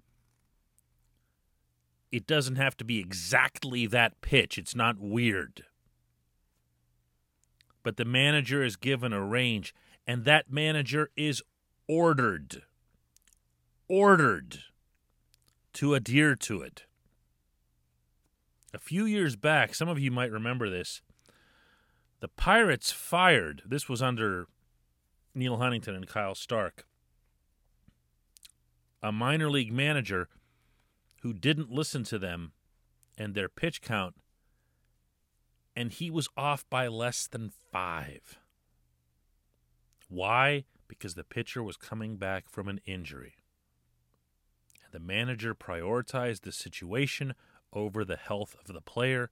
It 2.11 2.27
doesn't 2.27 2.57
have 2.57 2.77
to 2.79 2.85
be 2.85 2.99
exactly 2.99 3.87
that 3.87 4.21
pitch. 4.21 4.59
It's 4.59 4.75
not 4.75 4.99
weird. 4.99 5.65
But 7.83 7.99
the 7.99 8.05
manager 8.05 8.65
is 8.65 8.75
given 8.75 9.13
a 9.13 9.25
range 9.25 9.73
and 10.07 10.25
that 10.25 10.51
manager 10.51 11.11
is 11.17 11.43
ordered 11.89 12.63
ordered 13.89 14.59
to 15.73 15.95
adhere 15.95 16.35
to 16.35 16.63
it. 16.63 16.85
A 18.75 18.79
few 18.79 19.05
years 19.05 19.37
back, 19.37 19.75
some 19.75 19.89
of 19.89 19.99
you 19.99 20.11
might 20.11 20.31
remember 20.31 20.69
this. 20.69 21.03
The 22.21 22.29
Pirates 22.29 22.93
fired, 22.93 23.63
this 23.65 23.89
was 23.89 24.03
under 24.03 24.47
Neal 25.35 25.59
Huntington 25.59 25.95
and 25.95 26.07
Kyle 26.07 26.35
Stark, 26.35 26.87
a 29.03 29.13
minor 29.13 29.51
league 29.51 29.73
manager 29.73 30.29
who 31.23 31.33
didn't 31.33 31.71
listen 31.71 32.05
to 32.05 32.19
them 32.19 32.53
and 33.19 33.35
their 33.35 33.49
pitch 33.49 33.83
count, 33.83 34.15
and 35.75 35.93
he 35.93 36.11
was 36.11 36.29
off 36.37 36.65
by 36.71 36.89
less 36.89 37.27
than 37.27 37.53
five. 37.71 38.39
Why? 40.09 40.65
Because 40.89 41.15
the 41.15 41.25
pitcher 41.25 41.63
was 41.63 41.77
coming 41.77 42.17
back 42.17 42.49
from 42.49 42.69
an 42.69 42.81
injury. 42.87 43.35
And 44.85 44.93
the 44.93 45.05
manager 45.05 45.55
prioritized 45.55 46.43
the 46.43 46.53
situation 46.53 47.35
over 47.73 48.05
the 48.05 48.17
health 48.17 48.57
of 48.61 48.73
the 48.73 48.81
player. 48.81 49.31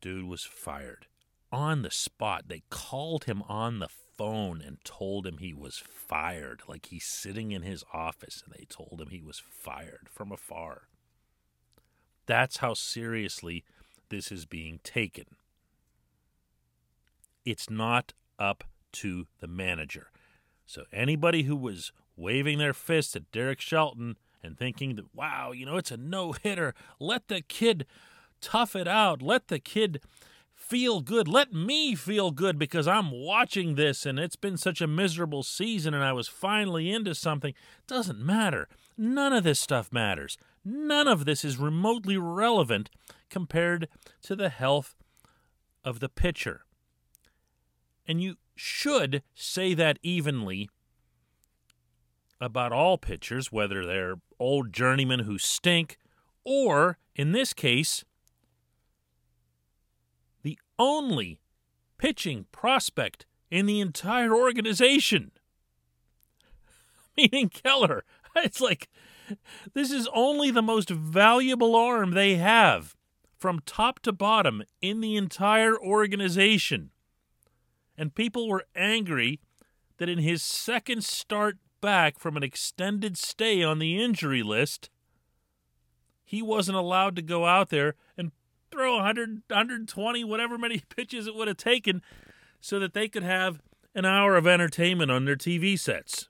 Dude 0.00 0.26
was 0.26 0.44
fired. 0.44 1.06
On 1.52 1.82
the 1.82 1.90
spot, 1.90 2.44
they 2.48 2.62
called 2.70 3.24
him 3.24 3.42
on 3.42 3.78
the 3.78 3.88
phone 3.88 4.62
and 4.62 4.82
told 4.84 5.26
him 5.26 5.38
he 5.38 5.52
was 5.52 5.82
fired. 5.86 6.62
Like 6.66 6.86
he's 6.86 7.04
sitting 7.04 7.52
in 7.52 7.62
his 7.62 7.84
office 7.92 8.42
and 8.44 8.54
they 8.54 8.64
told 8.64 9.00
him 9.00 9.08
he 9.10 9.22
was 9.22 9.38
fired 9.38 10.08
from 10.10 10.32
afar. 10.32 10.88
That's 12.26 12.58
how 12.58 12.74
seriously 12.74 13.64
this 14.08 14.32
is 14.32 14.46
being 14.46 14.80
taken. 14.82 15.24
It's 17.44 17.68
not 17.68 18.12
up 18.38 18.64
to 18.92 19.26
the 19.40 19.48
manager. 19.48 20.10
So 20.66 20.84
anybody 20.92 21.42
who 21.42 21.56
was 21.56 21.92
waving 22.16 22.58
their 22.58 22.74
fist 22.74 23.16
at 23.16 23.30
Derek 23.32 23.60
Shelton 23.60 24.16
and 24.42 24.58
thinking 24.58 24.96
that, 24.96 25.14
wow, 25.14 25.52
you 25.52 25.66
know, 25.66 25.76
it's 25.76 25.90
a 25.90 25.96
no 25.96 26.32
hitter, 26.32 26.74
let 26.98 27.28
the 27.28 27.42
kid 27.42 27.86
tough 28.40 28.74
it 28.74 28.88
out, 28.88 29.22
let 29.22 29.48
the 29.48 29.58
kid 29.58 30.00
feel 30.54 31.00
good, 31.00 31.26
let 31.28 31.52
me 31.52 31.94
feel 31.94 32.30
good 32.30 32.58
because 32.58 32.86
I'm 32.86 33.10
watching 33.10 33.74
this 33.74 34.06
and 34.06 34.18
it's 34.18 34.36
been 34.36 34.56
such 34.56 34.80
a 34.80 34.86
miserable 34.86 35.42
season 35.42 35.92
and 35.92 36.04
I 36.04 36.12
was 36.12 36.28
finally 36.28 36.90
into 36.90 37.14
something. 37.14 37.54
Doesn't 37.86 38.20
matter. 38.20 38.68
None 38.96 39.32
of 39.32 39.44
this 39.44 39.60
stuff 39.60 39.92
matters. 39.92 40.38
None 40.64 41.08
of 41.08 41.24
this 41.24 41.44
is 41.44 41.58
remotely 41.58 42.16
relevant 42.16 42.90
compared 43.28 43.88
to 44.22 44.36
the 44.36 44.48
health 44.48 44.94
of 45.84 46.00
the 46.00 46.08
pitcher. 46.08 46.62
And 48.06 48.22
you 48.22 48.36
should 48.62 49.24
say 49.34 49.74
that 49.74 49.98
evenly 50.04 50.70
about 52.40 52.70
all 52.72 52.96
pitchers, 52.96 53.50
whether 53.50 53.84
they're 53.84 54.20
old 54.38 54.72
journeymen 54.72 55.20
who 55.20 55.36
stink, 55.36 55.98
or, 56.44 56.96
in 57.16 57.32
this 57.32 57.52
case, 57.52 58.04
the 60.44 60.56
only 60.78 61.40
pitching 61.98 62.46
prospect 62.52 63.26
in 63.50 63.66
the 63.66 63.80
entire 63.80 64.32
organization. 64.32 65.32
Meaning 67.16 67.48
Keller. 67.48 68.04
It's 68.34 68.62
like 68.62 68.88
this 69.74 69.90
is 69.90 70.08
only 70.14 70.50
the 70.50 70.62
most 70.62 70.88
valuable 70.88 71.76
arm 71.76 72.12
they 72.12 72.36
have 72.36 72.96
from 73.38 73.60
top 73.66 74.00
to 74.00 74.12
bottom 74.12 74.62
in 74.80 75.02
the 75.02 75.16
entire 75.16 75.76
organization. 75.76 76.91
And 77.96 78.14
people 78.14 78.48
were 78.48 78.64
angry 78.74 79.40
that 79.98 80.08
in 80.08 80.18
his 80.18 80.42
second 80.42 81.04
start 81.04 81.58
back 81.80 82.18
from 82.18 82.36
an 82.36 82.42
extended 82.42 83.18
stay 83.18 83.62
on 83.62 83.78
the 83.78 84.02
injury 84.02 84.42
list, 84.42 84.90
he 86.24 86.40
wasn't 86.40 86.76
allowed 86.76 87.14
to 87.16 87.22
go 87.22 87.44
out 87.44 87.68
there 87.68 87.94
and 88.16 88.32
throw 88.70 88.96
100, 88.96 89.42
120, 89.48 90.24
whatever 90.24 90.56
many 90.56 90.82
pitches 90.96 91.26
it 91.26 91.34
would 91.34 91.48
have 91.48 91.58
taken, 91.58 92.02
so 92.60 92.78
that 92.78 92.94
they 92.94 93.08
could 93.08 93.22
have 93.22 93.60
an 93.94 94.04
hour 94.04 94.36
of 94.36 94.46
entertainment 94.46 95.10
on 95.10 95.24
their 95.24 95.36
TV 95.36 95.78
sets. 95.78 96.28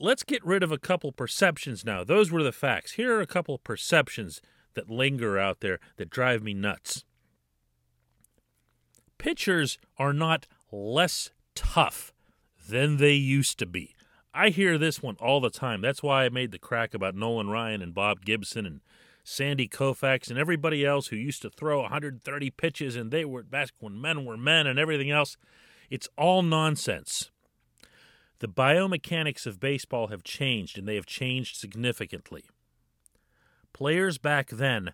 Let's 0.00 0.24
get 0.24 0.44
rid 0.44 0.62
of 0.62 0.72
a 0.72 0.78
couple 0.78 1.12
perceptions 1.12 1.84
now. 1.84 2.02
Those 2.02 2.32
were 2.32 2.42
the 2.42 2.52
facts. 2.52 2.92
Here 2.92 3.16
are 3.16 3.20
a 3.20 3.26
couple 3.26 3.56
perceptions 3.58 4.42
that 4.74 4.90
linger 4.90 5.38
out 5.38 5.60
there 5.60 5.78
that 5.96 6.10
drive 6.10 6.42
me 6.42 6.52
nuts. 6.52 7.04
Pitchers 9.18 9.78
are 9.98 10.12
not 10.12 10.46
less 10.70 11.30
tough 11.54 12.12
than 12.68 12.96
they 12.96 13.14
used 13.14 13.58
to 13.58 13.66
be. 13.66 13.94
I 14.32 14.48
hear 14.48 14.78
this 14.78 15.02
one 15.02 15.16
all 15.20 15.40
the 15.40 15.50
time. 15.50 15.80
That's 15.80 16.02
why 16.02 16.24
I 16.24 16.28
made 16.28 16.50
the 16.50 16.58
crack 16.58 16.92
about 16.92 17.14
Nolan 17.14 17.50
Ryan 17.50 17.82
and 17.82 17.94
Bob 17.94 18.24
Gibson 18.24 18.66
and 18.66 18.80
Sandy 19.22 19.68
Koufax 19.68 20.28
and 20.28 20.38
everybody 20.38 20.84
else 20.84 21.06
who 21.08 21.16
used 21.16 21.42
to 21.42 21.50
throw 21.50 21.82
130 21.82 22.50
pitches 22.50 22.96
and 22.96 23.10
they 23.10 23.24
were 23.24 23.42
back 23.42 23.70
when 23.80 24.00
men 24.00 24.24
were 24.24 24.36
men 24.36 24.66
and 24.66 24.78
everything 24.78 25.10
else. 25.10 25.36
It's 25.88 26.08
all 26.18 26.42
nonsense. 26.42 27.30
The 28.40 28.48
biomechanics 28.48 29.46
of 29.46 29.60
baseball 29.60 30.08
have 30.08 30.24
changed 30.24 30.76
and 30.76 30.88
they 30.88 30.96
have 30.96 31.06
changed 31.06 31.56
significantly. 31.56 32.44
Players 33.72 34.18
back 34.18 34.50
then 34.50 34.92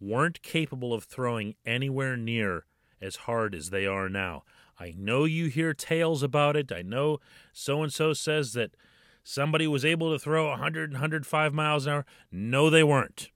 weren't 0.00 0.42
capable 0.42 0.94
of 0.94 1.04
throwing 1.04 1.56
anywhere 1.64 2.16
near 2.16 2.64
as 3.00 3.16
hard 3.16 3.54
as 3.54 3.70
they 3.70 3.86
are 3.86 4.08
now. 4.08 4.44
I 4.78 4.94
know 4.96 5.24
you 5.24 5.46
hear 5.46 5.72
tales 5.74 6.22
about 6.22 6.56
it. 6.56 6.70
I 6.70 6.82
know 6.82 7.18
so 7.52 7.82
and 7.82 7.92
so 7.92 8.12
says 8.12 8.52
that 8.52 8.72
somebody 9.24 9.66
was 9.66 9.84
able 9.84 10.12
to 10.12 10.18
throw 10.18 10.48
100 10.50 10.92
105 10.92 11.54
miles 11.54 11.86
an 11.86 11.92
hour. 11.92 12.06
No, 12.30 12.70
they 12.70 12.82
weren't. 12.82 13.30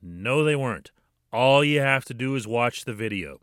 No, 0.00 0.44
they 0.44 0.56
weren't. 0.56 0.90
All 1.32 1.62
you 1.62 1.80
have 1.80 2.04
to 2.06 2.14
do 2.14 2.34
is 2.34 2.46
watch 2.46 2.84
the 2.84 2.94
video. 2.94 3.40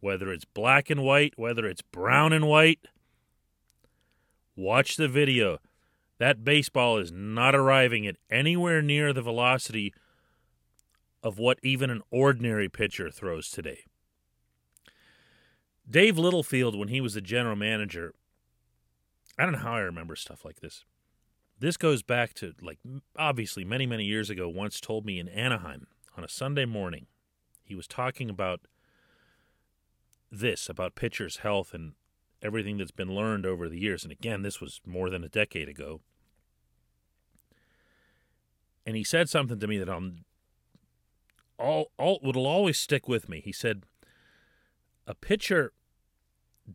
Whether 0.00 0.32
it's 0.32 0.44
black 0.44 0.88
and 0.88 1.02
white, 1.02 1.34
whether 1.36 1.66
it's 1.66 1.82
brown 1.82 2.32
and 2.32 2.46
white, 2.46 2.86
watch 4.54 4.96
the 4.96 5.08
video. 5.08 5.58
That 6.18 6.44
baseball 6.44 6.98
is 6.98 7.12
not 7.12 7.54
arriving 7.54 8.06
at 8.06 8.16
anywhere 8.30 8.80
near 8.80 9.12
the 9.12 9.22
velocity 9.22 9.92
of 11.22 11.38
what 11.38 11.58
even 11.62 11.90
an 11.90 12.02
ordinary 12.10 12.68
pitcher 12.68 13.10
throws 13.10 13.50
today. 13.50 13.80
Dave 15.88 16.18
Littlefield, 16.18 16.76
when 16.76 16.88
he 16.88 17.00
was 17.00 17.14
the 17.14 17.20
general 17.20 17.56
manager, 17.56 18.14
I 19.38 19.44
don't 19.44 19.52
know 19.52 19.58
how 19.58 19.74
I 19.74 19.80
remember 19.80 20.16
stuff 20.16 20.44
like 20.44 20.60
this. 20.60 20.84
This 21.58 21.76
goes 21.76 22.02
back 22.02 22.34
to, 22.34 22.54
like, 22.60 22.78
obviously 23.16 23.64
many, 23.64 23.86
many 23.86 24.04
years 24.04 24.28
ago, 24.28 24.48
once 24.48 24.80
told 24.80 25.06
me 25.06 25.18
in 25.18 25.28
Anaheim 25.28 25.86
on 26.16 26.24
a 26.24 26.28
Sunday 26.28 26.64
morning, 26.64 27.06
he 27.64 27.74
was 27.74 27.86
talking 27.86 28.28
about 28.28 28.60
this, 30.30 30.68
about 30.68 30.94
pitchers' 30.94 31.38
health 31.38 31.72
and 31.72 31.92
everything 32.42 32.76
that's 32.76 32.90
been 32.90 33.14
learned 33.14 33.46
over 33.46 33.68
the 33.68 33.78
years. 33.80 34.02
And 34.02 34.12
again, 34.12 34.42
this 34.42 34.60
was 34.60 34.80
more 34.86 35.08
than 35.08 35.24
a 35.24 35.28
decade 35.28 35.68
ago. 35.68 36.00
And 38.84 38.96
he 38.96 39.04
said 39.04 39.28
something 39.28 39.58
to 39.58 39.66
me 39.66 39.78
that 39.78 39.88
I'm 39.88 40.24
all, 41.58 41.90
all 41.98 42.20
will 42.22 42.46
always 42.46 42.78
stick 42.78 43.08
with 43.08 43.28
me. 43.28 43.40
He 43.40 43.52
said, 43.52 43.84
a 45.06 45.14
pitcher 45.14 45.72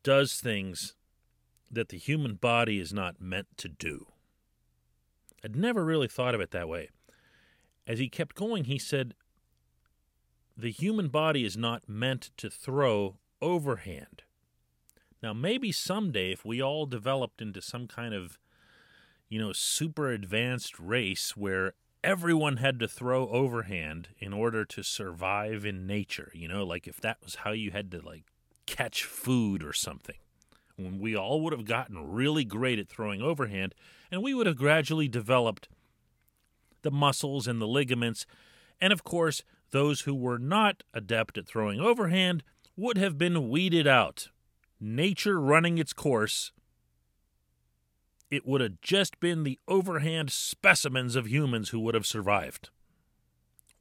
does 0.03 0.39
things 0.39 0.95
that 1.69 1.89
the 1.89 1.97
human 1.97 2.35
body 2.35 2.79
is 2.79 2.93
not 2.93 3.21
meant 3.21 3.47
to 3.57 3.67
do. 3.69 4.07
I'd 5.43 5.55
never 5.55 5.83
really 5.83 6.07
thought 6.07 6.35
of 6.35 6.41
it 6.41 6.51
that 6.51 6.69
way. 6.69 6.89
As 7.87 7.99
he 7.99 8.09
kept 8.09 8.35
going, 8.35 8.65
he 8.65 8.77
said, 8.77 9.15
The 10.55 10.71
human 10.71 11.07
body 11.07 11.43
is 11.43 11.57
not 11.57 11.89
meant 11.89 12.31
to 12.37 12.49
throw 12.49 13.17
overhand. 13.41 14.23
Now, 15.23 15.33
maybe 15.33 15.71
someday, 15.71 16.31
if 16.31 16.45
we 16.45 16.61
all 16.61 16.85
developed 16.85 17.41
into 17.41 17.61
some 17.61 17.87
kind 17.87 18.13
of, 18.13 18.39
you 19.29 19.39
know, 19.39 19.53
super 19.53 20.09
advanced 20.09 20.79
race 20.79 21.35
where 21.35 21.73
everyone 22.03 22.57
had 22.57 22.79
to 22.79 22.87
throw 22.87 23.27
overhand 23.29 24.09
in 24.19 24.33
order 24.33 24.65
to 24.65 24.83
survive 24.83 25.65
in 25.65 25.85
nature. 25.85 26.31
You 26.33 26.47
know, 26.47 26.63
like 26.63 26.87
if 26.87 26.99
that 27.01 27.17
was 27.23 27.35
how 27.35 27.51
you 27.51 27.71
had 27.71 27.91
to 27.91 28.01
like 28.01 28.23
catch 28.65 29.03
food 29.03 29.63
or 29.63 29.73
something. 29.73 30.15
When 30.77 30.99
we 30.99 31.15
all 31.15 31.41
would 31.41 31.53
have 31.53 31.65
gotten 31.65 32.11
really 32.11 32.43
great 32.43 32.79
at 32.79 32.89
throwing 32.89 33.21
overhand, 33.21 33.75
and 34.09 34.23
we 34.23 34.33
would 34.33 34.47
have 34.47 34.55
gradually 34.55 35.07
developed 35.07 35.67
the 36.81 36.91
muscles 36.91 37.47
and 37.47 37.61
the 37.61 37.67
ligaments. 37.67 38.25
And 38.79 38.91
of 38.91 39.03
course, 39.03 39.43
those 39.71 40.01
who 40.01 40.15
were 40.15 40.39
not 40.39 40.83
adept 40.93 41.37
at 41.37 41.47
throwing 41.47 41.79
overhand 41.79 42.43
would 42.75 42.97
have 42.97 43.17
been 43.17 43.49
weeded 43.49 43.85
out. 43.85 44.29
Nature 44.79 45.39
running 45.39 45.77
its 45.77 45.93
course 45.93 46.51
it 48.31 48.47
would 48.47 48.61
have 48.61 48.79
just 48.81 49.19
been 49.19 49.43
the 49.43 49.59
overhand 49.67 50.31
specimens 50.31 51.17
of 51.17 51.27
humans 51.27 51.69
who 51.69 51.79
would 51.81 51.93
have 51.93 52.05
survived. 52.07 52.69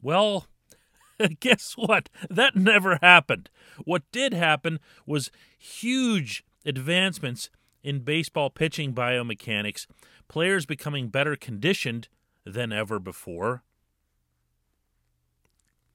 Well, 0.03 0.47
guess 1.41 1.75
what? 1.77 2.11
That 2.29 2.57
never 2.57 2.99
happened. 3.01 3.49
What 3.85 4.03
did 4.11 4.35
happen 4.35 4.81
was 5.07 5.31
huge 5.57 6.45
advancements 6.67 7.49
in 7.83 8.01
baseball 8.01 8.51
pitching 8.51 8.93
biomechanics, 8.93 9.87
players 10.29 10.67
becoming 10.67 11.09
better 11.09 11.37
conditioned 11.37 12.09
than 12.45 12.73
ever 12.73 12.99
before, 12.99 13.63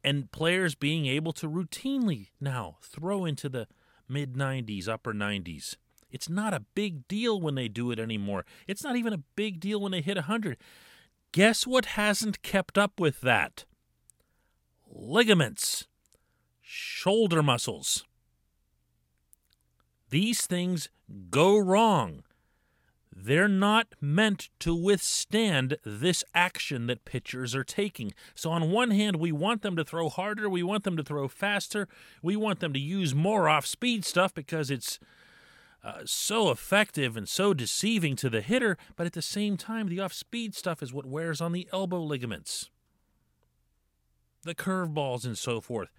and 0.03 0.31
players 0.31 0.75
being 0.75 1.05
able 1.07 1.33
to 1.33 1.49
routinely 1.49 2.29
now 2.39 2.77
throw 2.81 3.25
into 3.25 3.49
the 3.49 3.67
mid 4.07 4.33
90s, 4.33 4.87
upper 4.87 5.13
90s. 5.13 5.75
It's 6.15 6.29
not 6.29 6.53
a 6.53 6.63
big 6.75 7.09
deal 7.09 7.41
when 7.41 7.55
they 7.55 7.67
do 7.67 7.91
it 7.91 7.99
anymore. 7.99 8.45
It's 8.67 8.85
not 8.85 8.95
even 8.95 9.11
a 9.11 9.23
big 9.35 9.59
deal 9.59 9.81
when 9.81 9.91
they 9.91 9.99
hit 9.99 10.15
100. 10.15 10.55
Guess 11.33 11.67
what 11.67 11.87
hasn't 11.87 12.41
kept 12.41 12.77
up 12.77 13.01
with 13.01 13.19
that? 13.19 13.65
Ligaments, 14.89 15.87
shoulder 16.61 17.43
muscles. 17.43 18.05
These 20.09 20.47
things 20.47 20.87
go 21.29 21.57
wrong. 21.57 22.23
They're 23.13 23.49
not 23.49 23.87
meant 23.99 24.47
to 24.59 24.73
withstand 24.73 25.77
this 25.83 26.23
action 26.33 26.87
that 26.87 27.03
pitchers 27.03 27.53
are 27.53 27.65
taking. 27.65 28.13
So, 28.35 28.51
on 28.51 28.71
one 28.71 28.91
hand, 28.91 29.17
we 29.17 29.33
want 29.33 29.63
them 29.63 29.75
to 29.75 29.83
throw 29.83 30.07
harder, 30.07 30.49
we 30.49 30.63
want 30.63 30.85
them 30.85 30.95
to 30.95 31.03
throw 31.03 31.27
faster, 31.27 31.89
we 32.21 32.37
want 32.37 32.61
them 32.61 32.71
to 32.71 32.79
use 32.79 33.13
more 33.13 33.49
off 33.49 33.65
speed 33.65 34.05
stuff 34.05 34.33
because 34.33 34.71
it's 34.71 34.97
uh, 35.85 36.01
so 36.05 36.49
effective 36.49 37.15
and 37.15 37.29
so 37.29 37.53
deceiving 37.53 38.15
to 38.15 38.29
the 38.29 38.41
hitter, 38.41 38.75
but 38.95 39.05
at 39.05 39.13
the 39.13 39.21
same 39.21 39.55
time, 39.55 39.87
the 39.87 39.99
off 39.99 40.13
speed 40.13 40.55
stuff 40.55 40.81
is 40.81 40.91
what 40.91 41.05
wears 41.05 41.39
on 41.39 41.51
the 41.51 41.67
elbow 41.71 42.01
ligaments. 42.01 42.71
the 44.43 44.55
curveballs, 44.55 45.25
and 45.25 45.37
so 45.37 45.59
forth, 45.59 45.89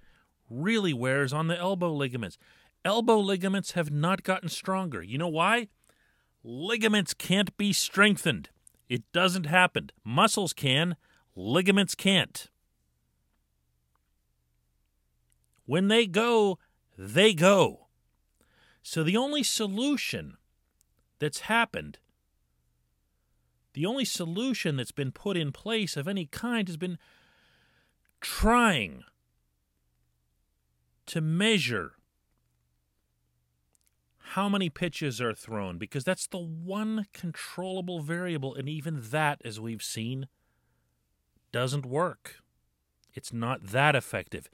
really 0.48 0.92
wears 0.92 1.32
on 1.32 1.48
the 1.48 1.58
elbow 1.58 1.92
ligaments. 1.92 2.38
Elbow 2.84 3.18
ligaments 3.18 3.72
have 3.72 3.90
not 3.90 4.22
gotten 4.22 4.48
stronger. 4.48 5.02
You 5.02 5.18
know 5.18 5.28
why? 5.28 5.68
Ligaments 6.44 7.12
can't 7.12 7.56
be 7.56 7.72
strengthened. 7.72 8.48
It 8.88 9.02
doesn't 9.12 9.46
happen. 9.46 9.90
Muscles 10.04 10.52
can, 10.52 10.96
ligaments 11.34 11.96
can't. 11.96 12.48
When 15.66 15.88
they 15.88 16.06
go, 16.06 16.58
they 16.96 17.34
go. 17.34 17.85
So 18.88 19.02
the 19.02 19.16
only 19.16 19.42
solution 19.42 20.36
that's 21.18 21.40
happened, 21.40 21.98
the 23.72 23.84
only 23.84 24.04
solution 24.04 24.76
that's 24.76 24.92
been 24.92 25.10
put 25.10 25.36
in 25.36 25.50
place 25.50 25.96
of 25.96 26.06
any 26.06 26.26
kind 26.26 26.68
has 26.68 26.76
been 26.76 26.96
trying 28.20 29.02
to 31.06 31.20
measure 31.20 31.94
how 34.18 34.48
many 34.48 34.70
pitches 34.70 35.20
are 35.20 35.34
thrown 35.34 35.78
because 35.78 36.04
that's 36.04 36.28
the 36.28 36.38
one 36.38 37.06
controllable 37.12 37.98
variable 37.98 38.54
and 38.54 38.68
even 38.68 39.00
that 39.10 39.42
as 39.44 39.58
we've 39.58 39.82
seen 39.82 40.28
doesn't 41.50 41.86
work. 41.86 42.36
It's 43.14 43.32
not 43.32 43.64
that 43.64 43.96
effective. 43.96 44.48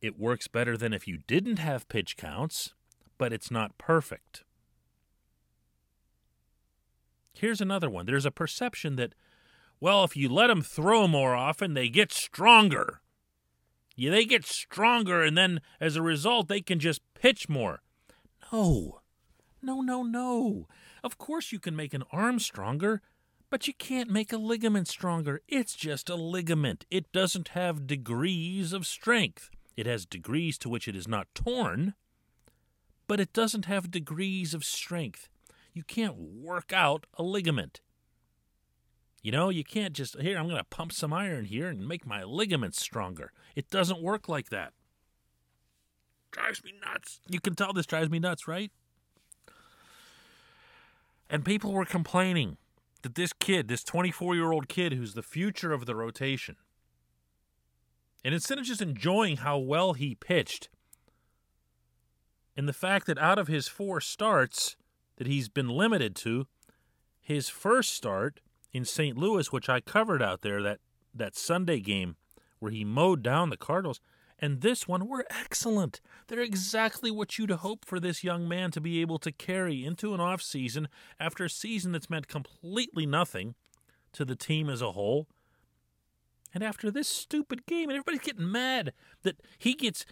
It 0.00 0.20
works 0.20 0.46
better 0.46 0.76
than 0.76 0.92
if 0.92 1.08
you 1.08 1.18
didn't 1.26 1.58
have 1.58 1.88
pitch 1.88 2.16
counts 2.16 2.74
but 3.18 3.32
it's 3.32 3.50
not 3.50 3.76
perfect 3.78 4.44
here's 7.34 7.60
another 7.60 7.90
one 7.90 8.06
there's 8.06 8.26
a 8.26 8.30
perception 8.30 8.96
that 8.96 9.14
well 9.80 10.04
if 10.04 10.16
you 10.16 10.28
let 10.28 10.48
them 10.48 10.62
throw 10.62 11.06
more 11.06 11.34
often 11.34 11.74
they 11.74 11.88
get 11.88 12.12
stronger 12.12 13.00
yeah, 13.94 14.10
they 14.10 14.24
get 14.24 14.46
stronger 14.46 15.22
and 15.22 15.36
then 15.36 15.60
as 15.80 15.96
a 15.96 16.02
result 16.02 16.48
they 16.48 16.60
can 16.60 16.78
just 16.78 17.02
pitch 17.14 17.48
more 17.48 17.82
no 18.52 19.02
no, 19.62 19.80
no, 19.80 20.02
no. 20.02 20.66
Of 21.04 21.18
course 21.18 21.52
you 21.52 21.60
can 21.60 21.76
make 21.76 21.94
an 21.94 22.02
arm 22.10 22.40
stronger, 22.40 23.00
but 23.48 23.68
you 23.68 23.74
can't 23.74 24.10
make 24.10 24.32
a 24.32 24.36
ligament 24.36 24.88
stronger. 24.88 25.40
It's 25.46 25.76
just 25.76 26.10
a 26.10 26.16
ligament. 26.16 26.84
It 26.90 27.12
doesn't 27.12 27.48
have 27.48 27.86
degrees 27.86 28.72
of 28.72 28.86
strength. 28.86 29.50
It 29.76 29.86
has 29.86 30.04
degrees 30.04 30.58
to 30.58 30.68
which 30.68 30.88
it 30.88 30.96
is 30.96 31.06
not 31.06 31.28
torn, 31.34 31.94
but 33.12 33.20
it 33.20 33.34
doesn't 33.34 33.66
have 33.66 33.90
degrees 33.90 34.54
of 34.54 34.64
strength. 34.64 35.28
You 35.74 35.82
can't 35.82 36.16
work 36.16 36.72
out 36.72 37.04
a 37.18 37.22
ligament. 37.22 37.82
You 39.22 39.30
know, 39.30 39.50
you 39.50 39.64
can't 39.64 39.92
just, 39.92 40.18
here, 40.18 40.38
I'm 40.38 40.46
going 40.46 40.56
to 40.56 40.64
pump 40.64 40.92
some 40.92 41.12
iron 41.12 41.44
here 41.44 41.68
and 41.68 41.86
make 41.86 42.06
my 42.06 42.22
ligaments 42.22 42.80
stronger. 42.80 43.30
It 43.54 43.68
doesn't 43.68 44.00
work 44.00 44.30
like 44.30 44.48
that. 44.48 44.72
Drives 46.30 46.64
me 46.64 46.72
nuts. 46.82 47.20
You 47.28 47.38
can 47.38 47.54
tell 47.54 47.74
this 47.74 47.84
drives 47.84 48.08
me 48.08 48.18
nuts, 48.18 48.48
right? 48.48 48.72
And 51.28 51.44
people 51.44 51.74
were 51.74 51.84
complaining 51.84 52.56
that 53.02 53.14
this 53.14 53.34
kid, 53.34 53.68
this 53.68 53.84
24 53.84 54.36
year 54.36 54.52
old 54.52 54.70
kid 54.70 54.94
who's 54.94 55.12
the 55.12 55.22
future 55.22 55.74
of 55.74 55.84
the 55.84 55.94
rotation, 55.94 56.56
and 58.24 58.32
instead 58.32 58.56
of 58.56 58.64
just 58.64 58.80
enjoying 58.80 59.36
how 59.36 59.58
well 59.58 59.92
he 59.92 60.14
pitched, 60.14 60.70
and 62.56 62.68
the 62.68 62.72
fact 62.72 63.06
that 63.06 63.18
out 63.18 63.38
of 63.38 63.48
his 63.48 63.68
four 63.68 64.00
starts 64.00 64.76
that 65.16 65.26
he's 65.26 65.48
been 65.48 65.68
limited 65.68 66.14
to, 66.16 66.46
his 67.20 67.48
first 67.48 67.90
start 67.90 68.40
in 68.72 68.84
St. 68.84 69.16
Louis, 69.16 69.52
which 69.52 69.68
I 69.68 69.80
covered 69.80 70.22
out 70.22 70.42
there, 70.42 70.62
that, 70.62 70.80
that 71.14 71.36
Sunday 71.36 71.80
game 71.80 72.16
where 72.58 72.72
he 72.72 72.84
mowed 72.84 73.22
down 73.22 73.50
the 73.50 73.56
Cardinals, 73.56 74.00
and 74.38 74.60
this 74.60 74.88
one 74.88 75.08
were 75.08 75.24
excellent. 75.30 76.00
They're 76.26 76.40
exactly 76.40 77.10
what 77.10 77.38
you'd 77.38 77.50
hope 77.50 77.84
for 77.84 78.00
this 78.00 78.24
young 78.24 78.48
man 78.48 78.70
to 78.72 78.80
be 78.80 79.00
able 79.00 79.18
to 79.20 79.30
carry 79.30 79.84
into 79.84 80.14
an 80.14 80.20
off 80.20 80.42
season 80.42 80.88
after 81.20 81.44
a 81.44 81.50
season 81.50 81.92
that's 81.92 82.10
meant 82.10 82.28
completely 82.28 83.06
nothing 83.06 83.54
to 84.12 84.24
the 84.24 84.36
team 84.36 84.68
as 84.68 84.82
a 84.82 84.92
whole. 84.92 85.28
And 86.54 86.62
after 86.62 86.90
this 86.90 87.08
stupid 87.08 87.66
game, 87.66 87.88
and 87.88 87.92
everybody's 87.92 88.26
getting 88.26 88.50
mad 88.50 88.92
that 89.22 89.40
he 89.58 89.74
gets 89.74 90.04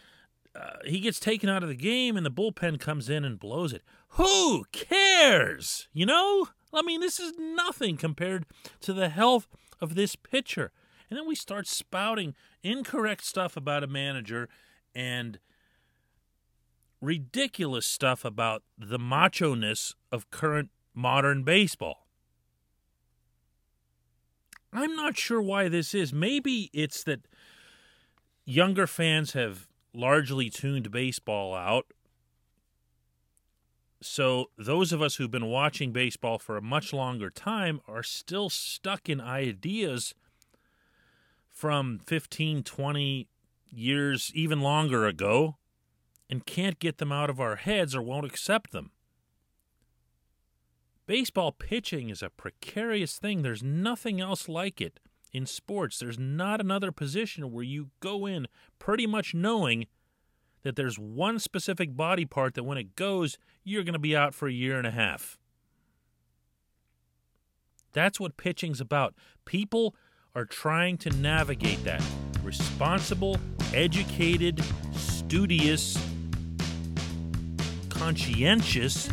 uh, 0.54 0.78
he 0.84 1.00
gets 1.00 1.20
taken 1.20 1.48
out 1.48 1.62
of 1.62 1.68
the 1.68 1.74
game 1.74 2.16
and 2.16 2.26
the 2.26 2.30
bullpen 2.30 2.80
comes 2.80 3.08
in 3.08 3.24
and 3.24 3.38
blows 3.38 3.72
it. 3.72 3.82
Who 4.10 4.64
cares? 4.72 5.88
You 5.92 6.06
know? 6.06 6.48
I 6.72 6.82
mean, 6.82 7.00
this 7.00 7.20
is 7.20 7.32
nothing 7.38 7.96
compared 7.96 8.46
to 8.80 8.92
the 8.92 9.08
health 9.08 9.48
of 9.80 9.94
this 9.94 10.16
pitcher. 10.16 10.72
And 11.08 11.18
then 11.18 11.26
we 11.26 11.34
start 11.34 11.66
spouting 11.66 12.34
incorrect 12.62 13.24
stuff 13.24 13.56
about 13.56 13.84
a 13.84 13.88
manager 13.88 14.48
and 14.94 15.38
ridiculous 17.00 17.86
stuff 17.86 18.24
about 18.24 18.62
the 18.78 18.98
macho 18.98 19.54
ness 19.54 19.94
of 20.12 20.30
current 20.30 20.70
modern 20.94 21.42
baseball. 21.42 22.06
I'm 24.72 24.94
not 24.94 25.16
sure 25.16 25.42
why 25.42 25.68
this 25.68 25.94
is. 25.94 26.12
Maybe 26.12 26.70
it's 26.72 27.02
that 27.04 27.26
younger 28.44 28.86
fans 28.86 29.32
have 29.32 29.66
largely 29.92 30.50
tuned 30.50 30.90
baseball 30.90 31.55
out. 31.55 31.87
So, 34.03 34.46
those 34.57 34.92
of 34.92 35.03
us 35.03 35.16
who've 35.16 35.31
been 35.31 35.46
watching 35.46 35.92
baseball 35.92 36.38
for 36.38 36.57
a 36.57 36.62
much 36.62 36.92
longer 36.92 37.29
time 37.29 37.81
are 37.87 38.03
still 38.03 38.48
stuck 38.48 39.11
in 39.11 39.20
ideas 39.20 40.14
from 41.50 41.98
15, 42.07 42.62
20 42.62 43.29
years, 43.68 44.33
even 44.35 44.61
longer 44.61 45.07
ago, 45.07 45.57
and 46.31 46.46
can't 46.46 46.79
get 46.79 46.96
them 46.96 47.12
out 47.12 47.29
of 47.29 47.40
our 47.40 47.57
heads 47.57 47.94
or 47.94 48.00
won't 48.00 48.24
accept 48.24 48.72
them. 48.72 48.90
Baseball 51.07 51.53
pitching 51.53 52.09
is 52.09 52.22
a 52.22 52.31
precarious 52.31 53.18
thing. 53.18 53.42
There's 53.42 53.62
nothing 53.62 54.20
else 54.20 54.48
like 54.48 54.81
it 54.81 55.00
in 55.32 55.46
sports. 55.46 55.98
There's 55.98 56.18
not 56.18 56.60
another 56.60 56.92
position 56.92 57.52
where 57.52 57.64
you 57.64 57.90
go 58.00 58.26
in 58.26 58.46
pretty 58.78 59.06
much 59.06 59.34
knowing 59.34 59.86
that 60.62 60.76
there's 60.76 60.98
one 60.98 61.38
specific 61.38 61.96
body 61.96 62.24
part 62.24 62.54
that 62.54 62.64
when 62.64 62.78
it 62.78 62.96
goes, 62.96 63.38
you're 63.64 63.84
going 63.84 63.94
to 63.94 63.98
be 63.98 64.16
out 64.16 64.34
for 64.34 64.48
a 64.48 64.52
year 64.52 64.76
and 64.76 64.86
a 64.86 64.90
half. 64.90 65.38
That's 67.92 68.20
what 68.20 68.36
pitching's 68.36 68.80
about. 68.80 69.14
People 69.44 69.94
are 70.34 70.44
trying 70.44 70.96
to 70.98 71.10
navigate 71.10 71.82
that. 71.84 72.02
Responsible, 72.42 73.38
educated, 73.74 74.62
studious, 74.92 75.98
conscientious, 77.88 79.08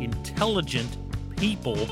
intelligent 0.00 0.96
people 1.36 1.86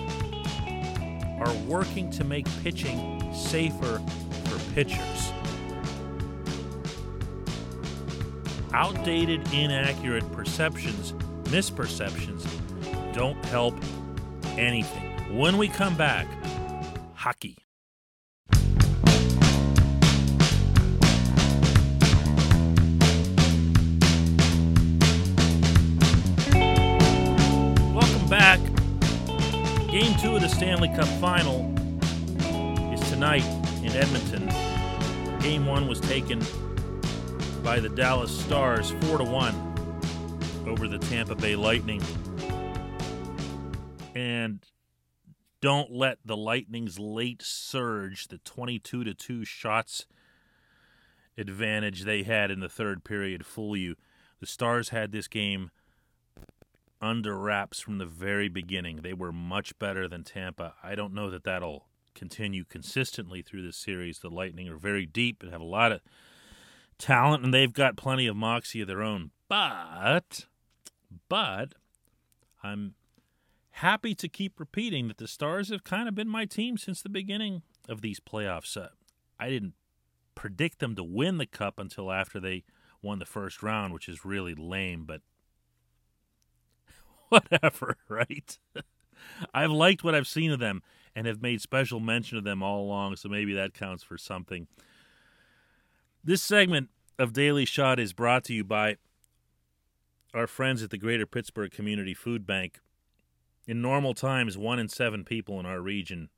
are 1.38 1.52
working 1.66 2.10
to 2.12 2.24
make 2.24 2.46
pitching 2.62 3.32
safer 3.34 4.00
for 4.44 4.74
pitchers. 4.74 5.32
Outdated, 8.72 9.52
inaccurate 9.52 10.30
perceptions, 10.32 11.12
misperceptions 11.44 12.46
don't 13.14 13.42
help 13.46 13.74
anything. 14.58 15.36
When 15.36 15.56
we 15.56 15.68
come 15.68 15.96
back, 15.96 16.26
hockey. 17.14 17.65
Game 29.96 30.14
two 30.18 30.36
of 30.36 30.42
the 30.42 30.48
Stanley 30.50 30.90
Cup 30.90 31.08
final 31.22 31.72
is 32.92 33.00
tonight 33.08 33.46
in 33.82 33.92
Edmonton. 33.92 34.46
Game 35.40 35.64
one 35.64 35.88
was 35.88 36.00
taken 36.00 36.38
by 37.62 37.80
the 37.80 37.88
Dallas 37.88 38.30
Stars 38.30 38.90
4 39.06 39.16
to 39.16 39.24
1 39.24 40.66
over 40.66 40.86
the 40.86 40.98
Tampa 40.98 41.34
Bay 41.34 41.56
Lightning. 41.56 42.02
And 44.14 44.62
don't 45.62 45.90
let 45.90 46.18
the 46.26 46.36
Lightning's 46.36 46.98
late 46.98 47.40
surge, 47.40 48.28
the 48.28 48.36
22 48.36 49.02
to 49.02 49.14
2 49.14 49.46
shots 49.46 50.04
advantage 51.38 52.02
they 52.02 52.22
had 52.22 52.50
in 52.50 52.60
the 52.60 52.68
third 52.68 53.02
period, 53.02 53.46
fool 53.46 53.74
you. 53.74 53.96
The 54.40 54.46
Stars 54.46 54.90
had 54.90 55.12
this 55.12 55.26
game 55.26 55.70
under 57.00 57.36
wraps 57.36 57.80
from 57.80 57.98
the 57.98 58.06
very 58.06 58.48
beginning. 58.48 59.02
They 59.02 59.12
were 59.12 59.32
much 59.32 59.78
better 59.78 60.08
than 60.08 60.24
Tampa. 60.24 60.74
I 60.82 60.94
don't 60.94 61.14
know 61.14 61.30
that 61.30 61.44
that'll 61.44 61.86
continue 62.14 62.64
consistently 62.64 63.42
through 63.42 63.62
this 63.62 63.76
series. 63.76 64.18
The 64.18 64.30
Lightning 64.30 64.68
are 64.68 64.76
very 64.76 65.06
deep 65.06 65.42
and 65.42 65.52
have 65.52 65.60
a 65.60 65.64
lot 65.64 65.92
of 65.92 66.00
talent, 66.98 67.44
and 67.44 67.52
they've 67.52 67.72
got 67.72 67.96
plenty 67.96 68.26
of 68.26 68.36
moxie 68.36 68.80
of 68.80 68.88
their 68.88 69.02
own. 69.02 69.30
But, 69.48 70.46
but, 71.28 71.74
I'm 72.62 72.94
happy 73.70 74.14
to 74.14 74.28
keep 74.28 74.58
repeating 74.58 75.08
that 75.08 75.18
the 75.18 75.28
Stars 75.28 75.68
have 75.68 75.84
kind 75.84 76.08
of 76.08 76.14
been 76.14 76.28
my 76.28 76.46
team 76.46 76.78
since 76.78 77.02
the 77.02 77.08
beginning 77.08 77.62
of 77.88 78.00
these 78.00 78.20
playoffs. 78.20 78.76
Uh, 78.76 78.88
I 79.38 79.50
didn't 79.50 79.74
predict 80.34 80.78
them 80.78 80.96
to 80.96 81.04
win 81.04 81.38
the 81.38 81.46
cup 81.46 81.78
until 81.78 82.10
after 82.10 82.40
they 82.40 82.64
won 83.02 83.18
the 83.18 83.26
first 83.26 83.62
round, 83.62 83.92
which 83.92 84.08
is 84.08 84.24
really 84.24 84.54
lame, 84.54 85.04
but 85.04 85.20
whatever, 87.50 87.96
right? 88.08 88.58
I've 89.52 89.70
liked 89.70 90.04
what 90.04 90.14
I've 90.14 90.26
seen 90.26 90.50
of 90.50 90.58
them 90.58 90.82
and 91.14 91.26
have 91.26 91.42
made 91.42 91.60
special 91.60 92.00
mention 92.00 92.38
of 92.38 92.44
them 92.44 92.62
all 92.62 92.82
along, 92.82 93.16
so 93.16 93.28
maybe 93.28 93.54
that 93.54 93.74
counts 93.74 94.02
for 94.02 94.18
something. 94.18 94.66
This 96.22 96.42
segment 96.42 96.90
of 97.18 97.32
Daily 97.32 97.64
Shot 97.64 97.98
is 97.98 98.12
brought 98.12 98.44
to 98.44 98.54
you 98.54 98.64
by 98.64 98.96
our 100.34 100.46
friends 100.46 100.82
at 100.82 100.90
the 100.90 100.98
Greater 100.98 101.26
Pittsburgh 101.26 101.70
Community 101.70 102.12
Food 102.12 102.46
Bank. 102.46 102.80
In 103.66 103.80
normal 103.80 104.12
times, 104.12 104.58
one 104.58 104.78
in 104.78 104.88
seven 104.88 105.24
people 105.24 105.58
in 105.58 105.66
our 105.66 105.80
region 105.80 106.28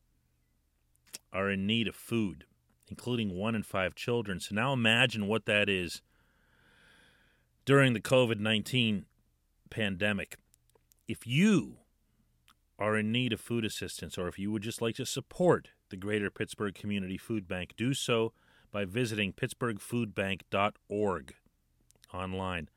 are 1.32 1.50
in 1.50 1.66
need 1.66 1.88
of 1.88 1.96
food, 1.96 2.44
including 2.88 3.36
one 3.36 3.54
in 3.54 3.62
five 3.62 3.94
children. 3.94 4.40
So 4.40 4.54
now 4.54 4.72
imagine 4.72 5.26
what 5.26 5.46
that 5.46 5.68
is 5.68 6.00
during 7.64 7.92
the 7.92 8.00
COVID 8.00 8.38
19 8.38 9.04
pandemic. 9.68 10.36
If 11.08 11.26
you 11.26 11.78
are 12.78 12.96
in 12.96 13.10
need 13.10 13.32
of 13.32 13.40
food 13.40 13.64
assistance, 13.64 14.16
or 14.18 14.28
if 14.28 14.38
you 14.38 14.52
would 14.52 14.62
just 14.62 14.82
like 14.82 14.94
to 14.96 15.06
support 15.06 15.70
the 15.88 15.96
Greater 15.96 16.30
Pittsburgh 16.30 16.74
Community 16.74 17.16
Food 17.16 17.48
Bank, 17.48 17.72
do 17.76 17.94
so 17.94 18.34
by 18.70 18.84
visiting 18.84 19.32
pittsburghfoodbank.org 19.32 21.34
online. 22.12 22.68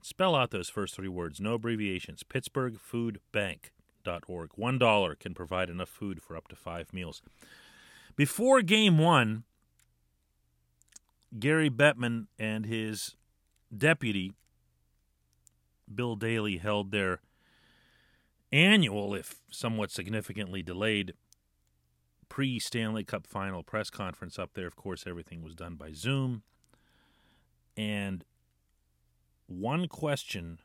Spell 0.00 0.34
out 0.34 0.50
those 0.50 0.70
first 0.70 0.94
three 0.94 1.08
words, 1.08 1.38
no 1.40 1.54
abbreviations. 1.54 2.22
pittsburghfoodbank.org. 2.22 4.50
One 4.54 4.78
dollar 4.78 5.14
can 5.14 5.34
provide 5.34 5.68
enough 5.68 5.90
food 5.90 6.22
for 6.22 6.36
up 6.36 6.48
to 6.48 6.56
five 6.56 6.94
meals. 6.94 7.20
Before 8.14 8.62
game 8.62 8.98
one, 8.98 9.44
Gary 11.38 11.68
Bettman 11.68 12.28
and 12.38 12.64
his 12.64 13.14
deputy, 13.76 14.32
Bill 15.92 16.16
Daly, 16.16 16.56
held 16.56 16.92
their 16.92 17.20
annual, 18.52 19.14
if 19.14 19.40
somewhat 19.50 19.90
significantly 19.90 20.62
delayed, 20.62 21.14
pre 22.28 22.58
Stanley 22.58 23.04
Cup 23.04 23.26
final 23.26 23.62
press 23.62 23.90
conference 23.90 24.38
up 24.38 24.50
there. 24.54 24.66
Of 24.66 24.76
course, 24.76 25.04
everything 25.06 25.42
was 25.42 25.54
done 25.54 25.74
by 25.74 25.92
Zoom. 25.92 26.42
And 27.76 28.24
one 29.46 29.86
question 29.86 30.60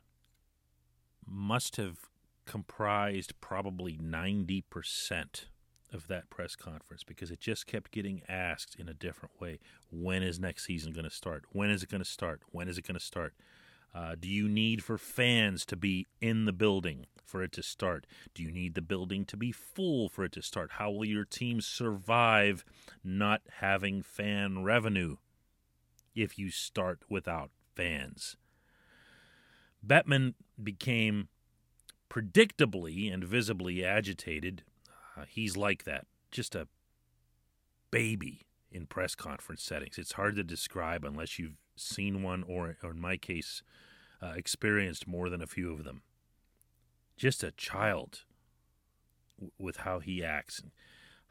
must 1.26 1.76
have 1.76 2.10
comprised 2.46 3.40
probably 3.42 3.98
90% 3.98 5.46
of 5.94 6.08
that 6.08 6.30
press 6.30 6.56
conference 6.56 7.04
because 7.04 7.32
it 7.32 7.40
just 7.40 7.68
kept 7.68 7.92
getting 7.92 8.22
asked 8.28 8.76
in 8.80 8.88
a 8.88 8.94
different 8.94 9.40
way. 9.40 9.60
When 9.92 10.24
is 10.24 10.40
next 10.40 10.66
season 10.66 10.94
going 10.94 11.06
to 11.06 11.10
start? 11.10 11.44
When 11.52 11.70
is 11.70 11.84
it 11.84 11.90
going 11.90 12.04
to 12.04 12.10
start? 12.10 12.42
When 12.52 12.68
is 12.68 12.78
it 12.78 12.88
going 12.88 12.98
to 12.98 13.06
start? 13.06 13.34
Uh, 13.94 14.16
do 14.20 14.28
you 14.28 14.48
need 14.48 14.84
for 14.84 14.98
fans 14.98 15.66
to 15.66 15.76
be 15.76 16.08
in 16.22 16.46
the 16.46 16.54
building 16.54 17.06
for 17.26 17.44
it 17.44 17.52
to 17.54 17.64
start? 17.64 18.06
Do 18.34 18.44
you 18.44 18.52
need 18.52 18.74
the 18.74 18.82
building 18.82 19.26
to 19.26 19.38
be 19.38 19.52
full 19.52 20.10
for 20.10 20.24
it 20.24 20.32
to 20.34 20.42
start? 20.42 20.74
How 20.74 20.92
will 20.92 21.06
your 21.06 21.26
team 21.26 21.62
survive 21.62 22.64
not 23.04 23.42
having 23.60 24.02
fan 24.02 24.64
revenue 24.64 25.18
if 26.16 26.38
you 26.38 26.52
start 26.52 27.02
without 27.10 27.52
fans? 27.76 28.38
Bettman 29.86 30.36
became 30.62 31.28
predictably 32.10 33.12
and 33.12 33.24
visibly 33.24 33.84
agitated. 33.84 34.64
Uh, 35.18 35.24
he's 35.28 35.58
like 35.58 35.84
that, 35.86 36.06
just 36.30 36.56
a 36.56 36.68
baby 37.90 38.42
in 38.72 38.86
press 38.86 39.16
conference 39.16 39.64
settings. 39.64 39.98
It's 39.98 40.14
hard 40.14 40.36
to 40.36 40.44
describe 40.44 41.04
unless 41.04 41.38
you've 41.40 41.58
seen 41.76 42.24
one 42.24 42.44
or, 42.44 42.78
or 42.84 42.92
in 42.92 43.00
my 43.00 43.18
case, 43.18 43.64
uh, 44.22 44.34
experienced 44.36 45.08
more 45.08 45.30
than 45.30 45.42
a 45.42 45.48
few 45.48 45.72
of 45.72 45.84
them. 45.84 46.02
Just 47.18 47.44
a 47.44 47.52
child 47.52 48.24
w- 49.38 49.52
with 49.58 49.78
how 49.78 50.00
he 50.00 50.24
acts, 50.24 50.60
and 50.60 50.72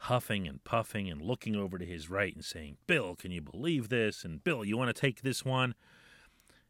huffing 0.05 0.47
and 0.47 0.63
puffing 0.63 1.09
and 1.09 1.21
looking 1.21 1.55
over 1.55 1.77
to 1.77 1.85
his 1.85 2.09
right 2.09 2.33
and 2.33 2.43
saying, 2.43 2.77
Bill, 2.87 3.15
can 3.15 3.31
you 3.31 3.41
believe 3.41 3.89
this? 3.89 4.23
And 4.23 4.43
Bill, 4.43 4.65
you 4.65 4.75
want 4.75 4.93
to 4.93 4.99
take 4.99 5.21
this 5.21 5.45
one? 5.45 5.75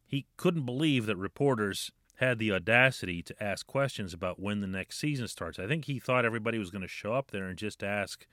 He 0.05 0.25
couldn't 0.35 0.65
believe 0.65 1.05
that 1.05 1.15
reporters 1.15 1.91
had 2.15 2.39
the 2.39 2.51
audacity 2.51 3.23
to 3.23 3.43
ask 3.43 3.65
questions 3.65 4.13
about 4.13 4.39
when 4.39 4.59
the 4.59 4.67
next 4.67 4.99
season 4.99 5.27
starts. 5.27 5.57
I 5.57 5.67
think 5.67 5.85
he 5.85 5.97
thought 5.97 6.25
everybody 6.25 6.59
was 6.59 6.69
going 6.69 6.81
to 6.81 6.87
show 6.87 7.13
up 7.13 7.31
there 7.31 7.45
and 7.45 7.57
just 7.57 7.83
ask, 7.83 8.27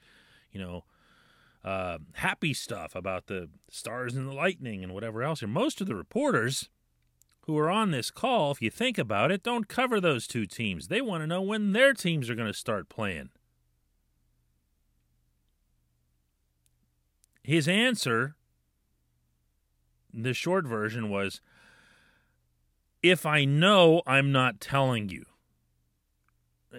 you 0.50 0.60
know, 0.60 0.84
uh, 1.68 1.98
happy 2.14 2.54
stuff 2.54 2.94
about 2.94 3.26
the 3.26 3.50
stars 3.68 4.16
and 4.16 4.26
the 4.26 4.32
lightning 4.32 4.82
and 4.82 4.94
whatever 4.94 5.22
else. 5.22 5.42
And 5.42 5.52
most 5.52 5.82
of 5.82 5.86
the 5.86 5.94
reporters 5.94 6.70
who 7.42 7.58
are 7.58 7.68
on 7.68 7.90
this 7.90 8.10
call, 8.10 8.50
if 8.50 8.62
you 8.62 8.70
think 8.70 8.96
about 8.96 9.30
it, 9.30 9.42
don't 9.42 9.68
cover 9.68 10.00
those 10.00 10.26
two 10.26 10.46
teams. 10.46 10.88
They 10.88 11.02
want 11.02 11.22
to 11.22 11.26
know 11.26 11.42
when 11.42 11.72
their 11.72 11.92
teams 11.92 12.30
are 12.30 12.34
going 12.34 12.50
to 12.50 12.58
start 12.58 12.88
playing. 12.88 13.28
His 17.44 17.68
answer, 17.68 18.34
the 20.10 20.32
short 20.32 20.66
version 20.66 21.10
was 21.10 21.42
if 23.02 23.26
I 23.26 23.44
know, 23.44 24.00
I'm 24.06 24.32
not 24.32 24.58
telling 24.58 25.10
you. 25.10 25.26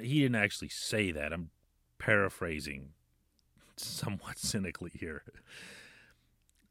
He 0.01 0.21
didn't 0.21 0.41
actually 0.41 0.69
say 0.69 1.11
that. 1.11 1.31
I'm 1.31 1.51
paraphrasing 1.99 2.93
somewhat 3.85 4.37
cynically 4.37 4.91
here. 4.93 5.23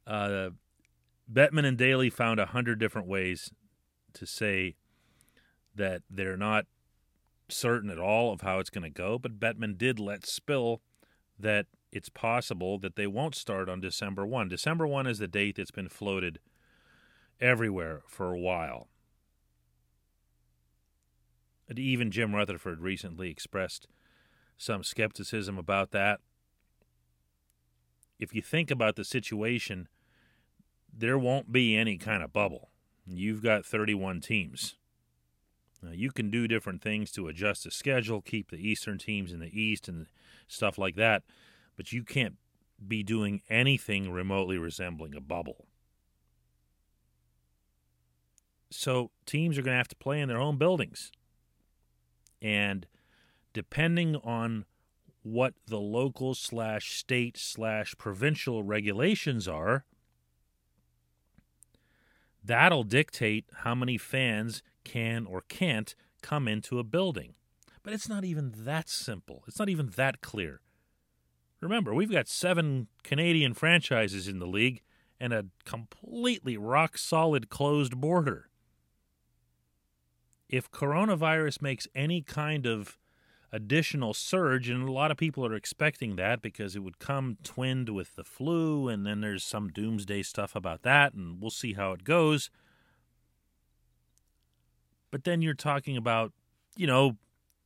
Uh, 0.07 0.51
Bettman 1.31 1.66
and 1.66 1.77
Daly 1.77 2.11
found 2.11 2.40
a 2.40 2.47
hundred 2.47 2.79
different 2.79 3.07
ways 3.07 3.51
to 4.14 4.27
say 4.27 4.77
that 5.75 6.03
they're 6.11 6.37
not 6.37 6.66
certain 7.49 7.90
at 7.90 7.99
all 7.99 8.33
of 8.33 8.40
how 8.40 8.59
it's 8.59 8.71
going 8.71 8.83
to 8.85 8.90
go, 8.90 9.18
but 9.18 9.38
Bettman 9.38 9.77
did 9.77 9.99
let 9.99 10.27
spill 10.27 10.81
that 11.38 11.66
it's 11.92 12.09
possible 12.09 12.79
that 12.79 12.97
they 12.97 13.07
won't 13.07 13.35
start 13.35 13.68
on 13.68 13.81
December 13.81 14.27
1. 14.27 14.49
December 14.49 14.87
1 14.87 15.07
is 15.07 15.18
the 15.18 15.29
date 15.29 15.57
that's 15.57 15.71
been 15.71 15.88
floated 15.88 16.38
everywhere 17.40 18.03
for 18.07 18.33
a 18.33 18.38
while. 18.38 18.88
And 21.68 21.79
even 21.79 22.11
Jim 22.11 22.35
Rutherford 22.35 22.81
recently 22.81 23.31
expressed 23.31 23.87
some 24.57 24.83
skepticism 24.83 25.59
about 25.59 25.92
that. 25.92 26.21
If 28.18 28.35
you 28.35 28.42
think 28.42 28.70
about 28.70 28.96
the 28.96 29.04
situation, 29.04 29.88
there 30.92 31.18
won't 31.18 31.52
be 31.52 31.76
any 31.76 31.96
kind 31.96 32.22
of 32.22 32.33
bubble. 32.33 32.70
You've 33.07 33.42
got 33.42 33.64
31 33.64 34.20
teams. 34.20 34.76
Now, 35.83 35.92
you 35.92 36.11
can 36.11 36.31
do 36.31 36.48
different 36.48 36.83
things 36.83 37.12
to 37.12 37.28
adjust 37.28 37.64
the 37.64 37.70
schedule, 37.70 38.20
keep 38.20 38.50
the 38.50 38.57
Eastern 38.57 38.98
teams 38.98 39.33
in 39.33 39.38
the 39.38 39.61
East 39.61 39.88
and 39.88 40.07
stuff 40.48 40.76
like 40.76 40.96
that, 40.96 41.22
but 41.76 41.92
you 41.92 42.02
can't 42.02 42.37
be 42.87 43.02
doing 43.02 43.42
anything 43.48 44.11
remotely 44.11 44.59
resembling 44.59 45.14
a 45.14 45.20
bubble. 45.20 45.66
So 48.70 49.11
teams 49.24 49.57
are 49.57 49.62
going 49.62 49.74
to 49.74 49.78
have 49.78 49.88
to 49.88 49.96
play 49.96 50.20
in 50.20 50.28
their 50.28 50.40
own 50.40 50.59
buildings. 50.59 51.12
And 52.42 52.87
depending 53.52 54.16
on 54.16 54.64
what 55.32 55.54
the 55.66 55.78
local 55.78 56.34
slash 56.34 56.92
state 56.92 57.36
slash 57.36 57.94
provincial 57.98 58.62
regulations 58.62 59.46
are, 59.46 59.84
that'll 62.42 62.85
dictate 62.85 63.44
how 63.58 63.74
many 63.74 63.98
fans 63.98 64.62
can 64.85 65.26
or 65.26 65.42
can't 65.42 65.94
come 66.22 66.48
into 66.48 66.79
a 66.79 66.85
building. 66.85 67.35
But 67.83 67.92
it's 67.92 68.08
not 68.08 68.24
even 68.24 68.52
that 68.56 68.88
simple. 68.88 69.44
It's 69.46 69.58
not 69.58 69.68
even 69.68 69.90
that 69.96 70.20
clear. 70.20 70.60
Remember, 71.60 71.94
we've 71.94 72.10
got 72.10 72.29
seven 72.29 72.88
Canadian 73.02 73.54
franchises 73.54 74.29
in 74.29 74.38
the 74.38 74.46
league 74.46 74.83
and 75.20 75.33
a 75.33 75.46
completely 75.64 76.56
rock 76.56 76.96
solid 76.96 77.48
closed 77.48 78.00
border 78.00 78.48
if 80.48 80.70
coronavirus 80.70 81.60
makes 81.60 81.87
any 81.94 82.22
kind 82.22 82.66
of 82.66 82.96
additional 83.53 84.15
surge, 84.15 84.69
and 84.69 84.88
a 84.88 84.92
lot 84.92 85.11
of 85.11 85.17
people 85.17 85.44
are 85.46 85.55
expecting 85.55 86.17
that 86.17 86.42
because 86.42 86.77
it 86.77 86.81
would 86.81 86.99
come 86.99 87.38
twinned 87.42 87.88
with 87.88 88.17
the 88.17 88.25
flu, 88.25 88.88
and 88.88 89.07
then 89.07 89.21
there's 89.21 89.44
some 89.44 89.69
doomsday 89.69 90.23
stuff 90.23 90.55
about 90.55 90.83
that, 90.83 91.15
and 91.15 91.40
we'll 91.40 91.51
see 91.51 91.75
how 91.75 91.92
it 91.92 92.05
goes. 92.05 92.51
But 95.11 95.25
then 95.25 95.40
you're 95.40 95.55
talking 95.55 95.96
about, 95.96 96.33
you 96.77 96.87
know, 96.87 97.17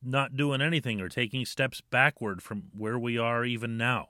not 0.02 0.36
doing 0.36 0.60
anything 0.60 1.00
or 1.00 1.08
taking 1.08 1.44
steps 1.44 1.80
backward 1.80 2.42
from 2.42 2.64
where 2.76 2.98
we 2.98 3.18
are 3.18 3.44
even 3.44 3.76
now. 3.76 4.08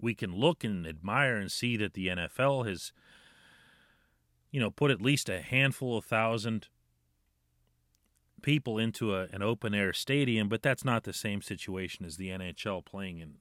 We 0.00 0.14
can 0.14 0.34
look 0.34 0.64
and 0.64 0.86
admire 0.86 1.36
and 1.36 1.52
see 1.52 1.76
that 1.76 1.92
the 1.92 2.08
NFL 2.08 2.66
has 2.66 2.92
you 4.50 4.60
know, 4.60 4.70
put 4.70 4.90
at 4.90 5.00
least 5.00 5.28
a 5.28 5.40
handful 5.40 5.96
of 5.96 6.04
thousand 6.04 6.68
people 8.42 8.78
into 8.78 9.14
a, 9.14 9.26
an 9.32 9.42
open 9.42 9.74
air 9.74 9.92
stadium, 9.92 10.48
but 10.48 10.62
that's 10.62 10.84
not 10.84 11.04
the 11.04 11.12
same 11.12 11.42
situation 11.42 12.04
as 12.04 12.16
the 12.16 12.28
NHL 12.28 12.84
playing 12.84 13.18
in 13.18 13.34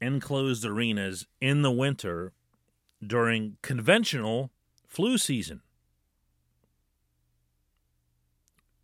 enclosed 0.00 0.64
arenas 0.64 1.26
in 1.40 1.62
the 1.62 1.70
winter 1.70 2.32
during 3.06 3.56
conventional 3.62 4.50
flu 4.86 5.18
season, 5.18 5.60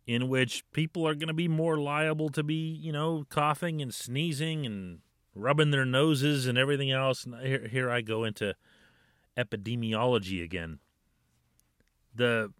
in 0.05 0.29
which 0.29 0.63
people 0.71 1.07
are 1.07 1.15
going 1.15 1.27
to 1.27 1.33
be 1.33 1.47
more 1.47 1.77
liable 1.77 2.29
to 2.29 2.43
be, 2.43 2.53
you 2.53 2.91
know, 2.91 3.25
coughing 3.29 3.81
and 3.81 3.93
sneezing 3.93 4.65
and 4.65 4.99
rubbing 5.35 5.71
their 5.71 5.85
noses 5.85 6.47
and 6.47 6.57
everything 6.57 6.91
else. 6.91 7.25
And 7.25 7.35
here, 7.41 7.67
here 7.67 7.89
I 7.89 8.01
go 8.01 8.23
into 8.23 8.55
epidemiology 9.37 10.43
again. 10.43 10.79
The 12.15 12.51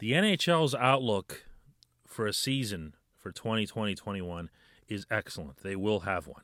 the 0.00 0.12
NHL's 0.12 0.74
outlook 0.74 1.44
for 2.06 2.26
a 2.26 2.32
season 2.32 2.94
for 3.18 3.30
2020-21 3.30 4.48
is 4.88 5.06
excellent. 5.10 5.58
They 5.58 5.76
will 5.76 6.00
have 6.00 6.26
one. 6.26 6.42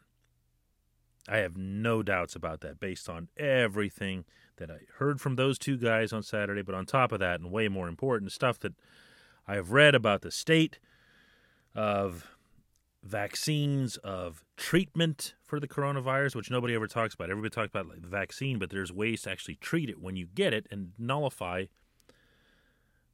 I 1.28 1.38
have 1.38 1.56
no 1.56 2.02
doubts 2.02 2.36
about 2.36 2.60
that 2.60 2.78
based 2.78 3.08
on 3.08 3.28
everything 3.36 4.24
that 4.58 4.70
I 4.70 4.80
heard 4.98 5.20
from 5.20 5.36
those 5.36 5.58
two 5.58 5.76
guys 5.76 6.12
on 6.12 6.22
Saturday, 6.22 6.62
but 6.62 6.74
on 6.74 6.86
top 6.86 7.10
of 7.12 7.18
that 7.20 7.40
and 7.40 7.50
way 7.50 7.66
more 7.68 7.88
important 7.88 8.30
stuff 8.30 8.58
that 8.60 8.74
I 9.48 9.54
have 9.54 9.72
read 9.72 9.94
about 9.94 10.20
the 10.20 10.30
state 10.30 10.78
of 11.74 12.28
vaccines, 13.02 13.96
of 13.98 14.44
treatment 14.56 15.34
for 15.44 15.58
the 15.58 15.68
coronavirus, 15.68 16.36
which 16.36 16.50
nobody 16.50 16.74
ever 16.74 16.86
talks 16.86 17.14
about. 17.14 17.30
Everybody 17.30 17.54
talks 17.54 17.70
about 17.70 17.88
like 17.88 18.02
the 18.02 18.08
vaccine, 18.08 18.58
but 18.58 18.70
there's 18.70 18.92
ways 18.92 19.22
to 19.22 19.30
actually 19.30 19.56
treat 19.56 19.88
it 19.88 20.00
when 20.00 20.16
you 20.16 20.26
get 20.26 20.52
it 20.52 20.66
and 20.70 20.92
nullify 20.98 21.64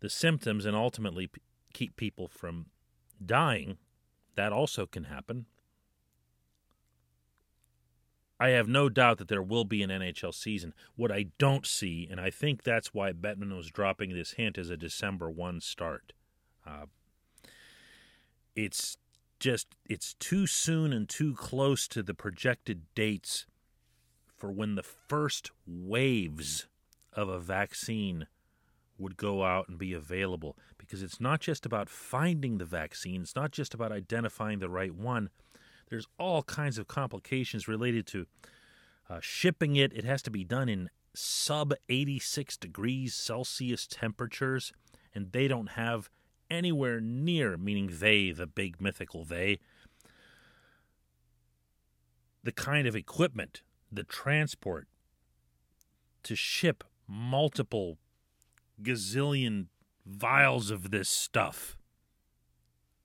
the 0.03 0.11
symptoms 0.11 0.66
and 0.66 0.76
ultimately 0.76 1.28
p- 1.28 1.40
keep 1.72 1.96
people 1.96 2.26
from 2.26 2.66
dying. 3.24 3.78
That 4.34 4.53
also 4.53 4.84
can 4.84 5.05
happen. 5.05 5.46
I 8.40 8.48
have 8.48 8.66
no 8.66 8.88
doubt 8.88 9.18
that 9.18 9.28
there 9.28 9.42
will 9.42 9.64
be 9.64 9.80
an 9.84 9.90
NHL 9.90 10.34
season. 10.34 10.74
What 10.96 11.12
I 11.12 11.26
don't 11.38 11.64
see, 11.64 12.09
and 12.11 12.20
I 12.20 12.30
think 12.30 12.64
that's 12.64 12.92
why 12.92 13.12
Bettman 13.12 13.55
was 13.55 13.68
dropping 13.68 14.12
this 14.12 14.32
hint, 14.32 14.59
is 14.59 14.70
a 14.70 14.76
December 14.76 15.30
1 15.30 15.61
start. 15.61 16.12
Uh, 16.66 16.86
it's 18.57 18.96
just 19.38 19.68
it's 19.88 20.14
too 20.14 20.48
soon 20.48 20.92
and 20.92 21.09
too 21.09 21.34
close 21.34 21.86
to 21.88 22.03
the 22.03 22.14
projected 22.14 22.82
dates 22.96 23.46
for 24.36 24.50
when 24.50 24.74
the 24.74 24.82
first 24.82 25.53
waves 25.64 26.66
of 27.12 27.28
a 27.28 27.38
vaccine 27.38 28.26
would 29.03 29.16
go 29.16 29.44
out 29.44 29.68
and 29.68 29.78
be 29.78 29.92
available. 29.92 30.57
Because 30.78 31.03
it's 31.03 31.20
not 31.20 31.40
just 31.40 31.66
about 31.66 31.88
finding 31.88 32.59
the 32.59 32.64
vaccine 32.64 33.22
it's 33.22 33.36
not 33.36 33.50
just 33.50 33.74
about 33.74 33.92
identifying 33.92 34.61
the 34.61 34.70
right 34.70 34.94
one. 34.94 35.30
There's 35.90 36.07
all 36.18 36.42
kinds 36.42 36.78
of 36.78 36.88
complications 36.88 37.68
related 37.68 38.07
to 38.09 38.26
uh, 39.11 39.18
shipping 39.20 39.76
it. 39.76 39.92
It 39.92 40.05
has 40.05 40.22
to 40.22 40.30
be 40.30 40.44
done 40.44 40.68
in 40.68 40.88
sub 41.14 41.74
86 41.90 42.57
degrees 42.57 43.14
celsius 43.14 43.86
temperatures 43.86 44.72
and 45.14 45.32
they 45.32 45.48
don't 45.48 45.72
have 45.72 46.09
anywhere 46.50 47.00
near, 47.00 47.57
meaning 47.57 47.90
they, 47.98 48.30
the 48.30 48.46
big 48.46 48.80
mythical 48.80 49.24
they, 49.24 49.59
the 52.42 52.53
kind 52.53 52.86
of 52.86 52.96
equipment, 52.96 53.62
the 53.90 54.05
transport 54.05 54.88
to 56.22 56.34
ship 56.34 56.84
multiple 57.07 57.98
gazillion 58.83 59.66
vials 60.05 60.70
of 60.70 60.91
this 60.91 61.09
stuff 61.09 61.76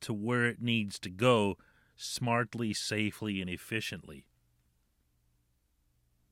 to 0.01 0.13
where 0.13 0.45
it 0.45 0.61
needs 0.61 0.99
to 0.99 1.09
go 1.09 1.57
smartly, 1.95 2.73
safely, 2.73 3.41
and 3.41 3.49
efficiently. 3.49 4.27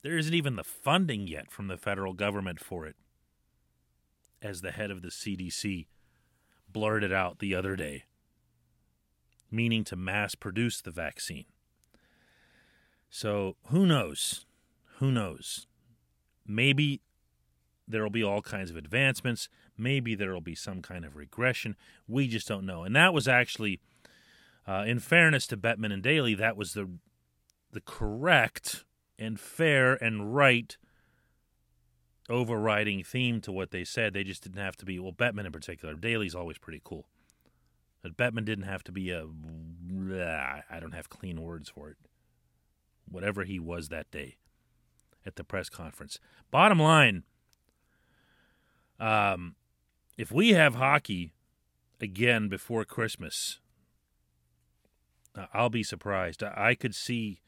There 0.04 0.18
isn't 0.18 0.34
even 0.34 0.56
the 0.56 0.64
funding 0.64 1.28
yet 1.28 1.52
from 1.52 1.68
the 1.68 1.78
federal 1.78 2.14
government 2.14 2.60
for 2.60 2.86
it. 2.86 2.96
As 4.41 4.62
the 4.62 4.72
head 4.72 4.91
of 4.91 5.02
the 5.02 5.08
CDC 5.08 5.88
blurted 6.72 7.12
out 7.12 7.39
the 7.39 7.56
other 7.56 7.76
day, 7.76 8.04
meaning 9.50 9.84
to 9.86 9.96
mass 9.96 10.36
produce 10.36 10.82
the 10.82 10.91
vaccine. 10.91 11.46
So 13.10 13.56
who 13.70 13.86
knows? 13.88 14.46
Who 14.98 15.12
knows? 15.12 15.66
Maybe 16.46 17.02
there 17.88 18.03
will 18.03 18.09
be 18.09 18.23
all 18.23 18.41
kinds 18.41 18.69
of 18.69 18.77
advancements. 18.77 19.49
Maybe 19.77 20.15
there 20.15 20.33
will 20.33 20.41
be 20.41 20.55
some 20.55 20.81
kind 20.81 21.05
of 21.05 21.15
regression. 21.15 21.75
We 22.07 22.27
just 22.27 22.47
don't 22.47 22.65
know. 22.65 22.83
And 22.83 22.95
that 22.95 23.13
was 23.13 23.27
actually, 23.27 23.79
uh, 24.67 24.83
in 24.88 24.99
fairness 24.99 25.47
to 25.47 25.57
Bettman 25.57 25.93
and 25.93 26.03
Daly, 26.03 26.36
that 26.36 26.57
was 26.57 26.73
the 26.73 26.89
the 27.71 27.81
correct 27.81 28.86
and 29.19 29.39
fair 29.39 29.93
and 30.01 30.33
right 30.33 30.77
overriding 32.29 33.03
theme 33.03 33.41
to 33.41 33.51
what 33.51 33.71
they 33.71 33.83
said. 33.83 34.13
They 34.13 34.23
just 34.23 34.43
didn't 34.43 34.61
have 34.61 34.77
to 34.77 34.86
be, 34.86 34.97
well, 34.97 35.11
Bettman 35.11 35.45
in 35.45 35.51
particular. 35.51 35.93
Daly's 35.93 36.36
always 36.36 36.57
pretty 36.57 36.81
cool. 36.83 37.07
But 38.01 38.17
Bettman 38.17 38.45
didn't 38.45 38.65
have 38.65 38.83
to 38.86 38.91
be 38.91 39.11
a, 39.11 39.25
I 40.69 40.79
don't 40.79 40.93
have 40.93 41.09
clean 41.09 41.41
words 41.41 41.69
for 41.69 41.89
it. 41.89 41.97
Whatever 43.09 43.43
he 43.43 43.59
was 43.59 43.89
that 43.89 44.09
day 44.09 44.38
at 45.25 45.36
the 45.36 45.43
press 45.43 45.69
conference. 45.69 46.19
Bottom 46.49 46.79
line, 46.79 47.23
um, 49.00 49.56
if 50.18 50.32
we 50.32 50.52
have 50.52 50.76
hockey 50.76 51.34
again 52.00 52.48
before 52.48 52.86
Christmas, 52.86 53.60
I'll 55.54 55.70
be 55.70 55.84
surprised. 55.84 56.43
I 56.43 56.76
could 56.76 56.96
see 56.96 57.41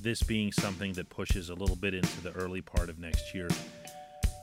this 0.00 0.22
being 0.22 0.52
something 0.52 0.92
that 0.94 1.08
pushes 1.08 1.48
a 1.48 1.54
little 1.54 1.76
bit 1.76 1.94
into 1.94 2.20
the 2.20 2.32
early 2.32 2.60
part 2.60 2.88
of 2.88 2.98
next 2.98 3.34
year. 3.34 3.48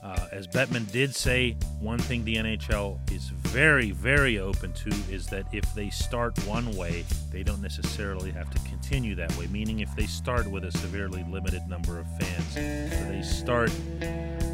Uh, 0.02 0.28
as 0.32 0.46
Bettman 0.46 0.90
did 0.90 1.14
say, 1.14 1.52
one 1.78 1.98
thing 1.98 2.24
the 2.24 2.36
NHL 2.36 2.98
is 3.12 3.28
very, 3.28 3.90
very 3.90 4.38
open 4.38 4.72
to 4.72 4.88
is 5.10 5.26
that 5.26 5.44
if 5.52 5.74
they 5.74 5.90
start 5.90 6.38
one 6.46 6.74
way, 6.74 7.04
they 7.30 7.42
don't 7.42 7.60
necessarily 7.60 8.30
have 8.30 8.50
to 8.50 8.58
continue 8.60 9.14
that 9.16 9.36
way. 9.36 9.46
Meaning, 9.48 9.80
if 9.80 9.94
they 9.96 10.06
start 10.06 10.50
with 10.50 10.64
a 10.64 10.72
severely 10.72 11.22
limited 11.30 11.68
number 11.68 11.98
of 11.98 12.06
fans, 12.18 12.54
they 12.54 13.20
start 13.22 13.70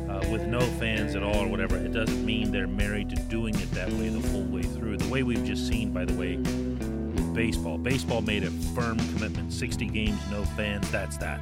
uh, 0.09 0.25
with 0.31 0.47
no 0.47 0.61
fans 0.61 1.15
at 1.15 1.23
all, 1.23 1.45
or 1.45 1.49
whatever, 1.49 1.77
it 1.77 1.93
doesn't 1.93 2.25
mean 2.25 2.51
they're 2.51 2.67
married 2.67 3.11
to 3.11 3.17
doing 3.17 3.55
it 3.55 3.71
that 3.73 3.91
way 3.93 4.09
the 4.09 4.21
full 4.29 4.45
way 4.45 4.63
through. 4.63 4.97
The 4.97 5.09
way 5.09 5.23
we've 5.23 5.45
just 5.45 5.67
seen, 5.69 5.93
by 5.93 6.05
the 6.05 6.15
way, 6.15 6.37
with 6.37 7.35
baseball, 7.35 7.79
baseball 7.79 8.23
made 8.23 8.45
a 8.45 8.51
firm 8.51 8.99
commitment 9.15 9.53
60 9.53 9.87
games, 9.87 10.19
no 10.31 10.45
fans, 10.45 10.91
that's 10.91 11.17
that. 11.19 11.41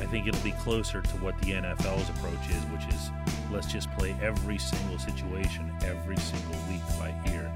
I 0.00 0.06
think 0.06 0.26
it'll 0.26 0.42
be 0.42 0.52
closer 0.52 1.02
to 1.02 1.16
what 1.18 1.38
the 1.42 1.52
NFL's 1.52 2.08
approach 2.08 2.48
is, 2.48 2.62
which 2.72 2.86
is 2.92 3.10
let's 3.52 3.70
just 3.70 3.90
play 3.92 4.16
every 4.22 4.56
single 4.56 4.98
situation 4.98 5.70
every 5.82 6.16
single 6.16 6.56
week 6.70 6.80
by 6.98 7.14
ear. 7.30 7.52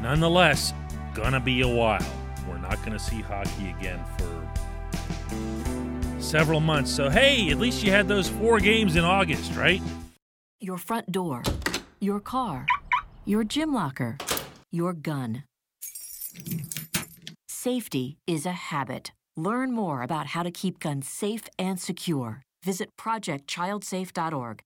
Nonetheless, 0.00 0.72
gonna 1.14 1.40
be 1.40 1.60
a 1.60 1.68
while. 1.68 2.04
We're 2.48 2.58
not 2.58 2.82
gonna 2.82 2.98
see 2.98 3.20
hockey 3.20 3.74
again 3.78 4.02
for 4.16 5.93
several 6.24 6.60
months. 6.60 6.90
So 6.90 7.08
hey, 7.08 7.50
at 7.50 7.58
least 7.58 7.84
you 7.84 7.90
had 7.90 8.08
those 8.08 8.28
four 8.28 8.58
games 8.60 8.96
in 8.96 9.04
August, 9.04 9.54
right? 9.56 9.82
Your 10.60 10.78
front 10.78 11.12
door, 11.12 11.42
your 12.00 12.20
car, 12.20 12.66
your 13.24 13.44
gym 13.44 13.72
locker, 13.72 14.18
your 14.72 14.92
gun. 14.92 15.44
Safety 17.48 18.18
is 18.26 18.46
a 18.46 18.52
habit. 18.52 19.12
Learn 19.36 19.72
more 19.72 20.02
about 20.02 20.28
how 20.28 20.42
to 20.42 20.50
keep 20.50 20.78
guns 20.78 21.08
safe 21.08 21.48
and 21.58 21.80
secure. 21.80 22.42
Visit 22.62 22.90
projectchildsafe.org. 23.00 24.60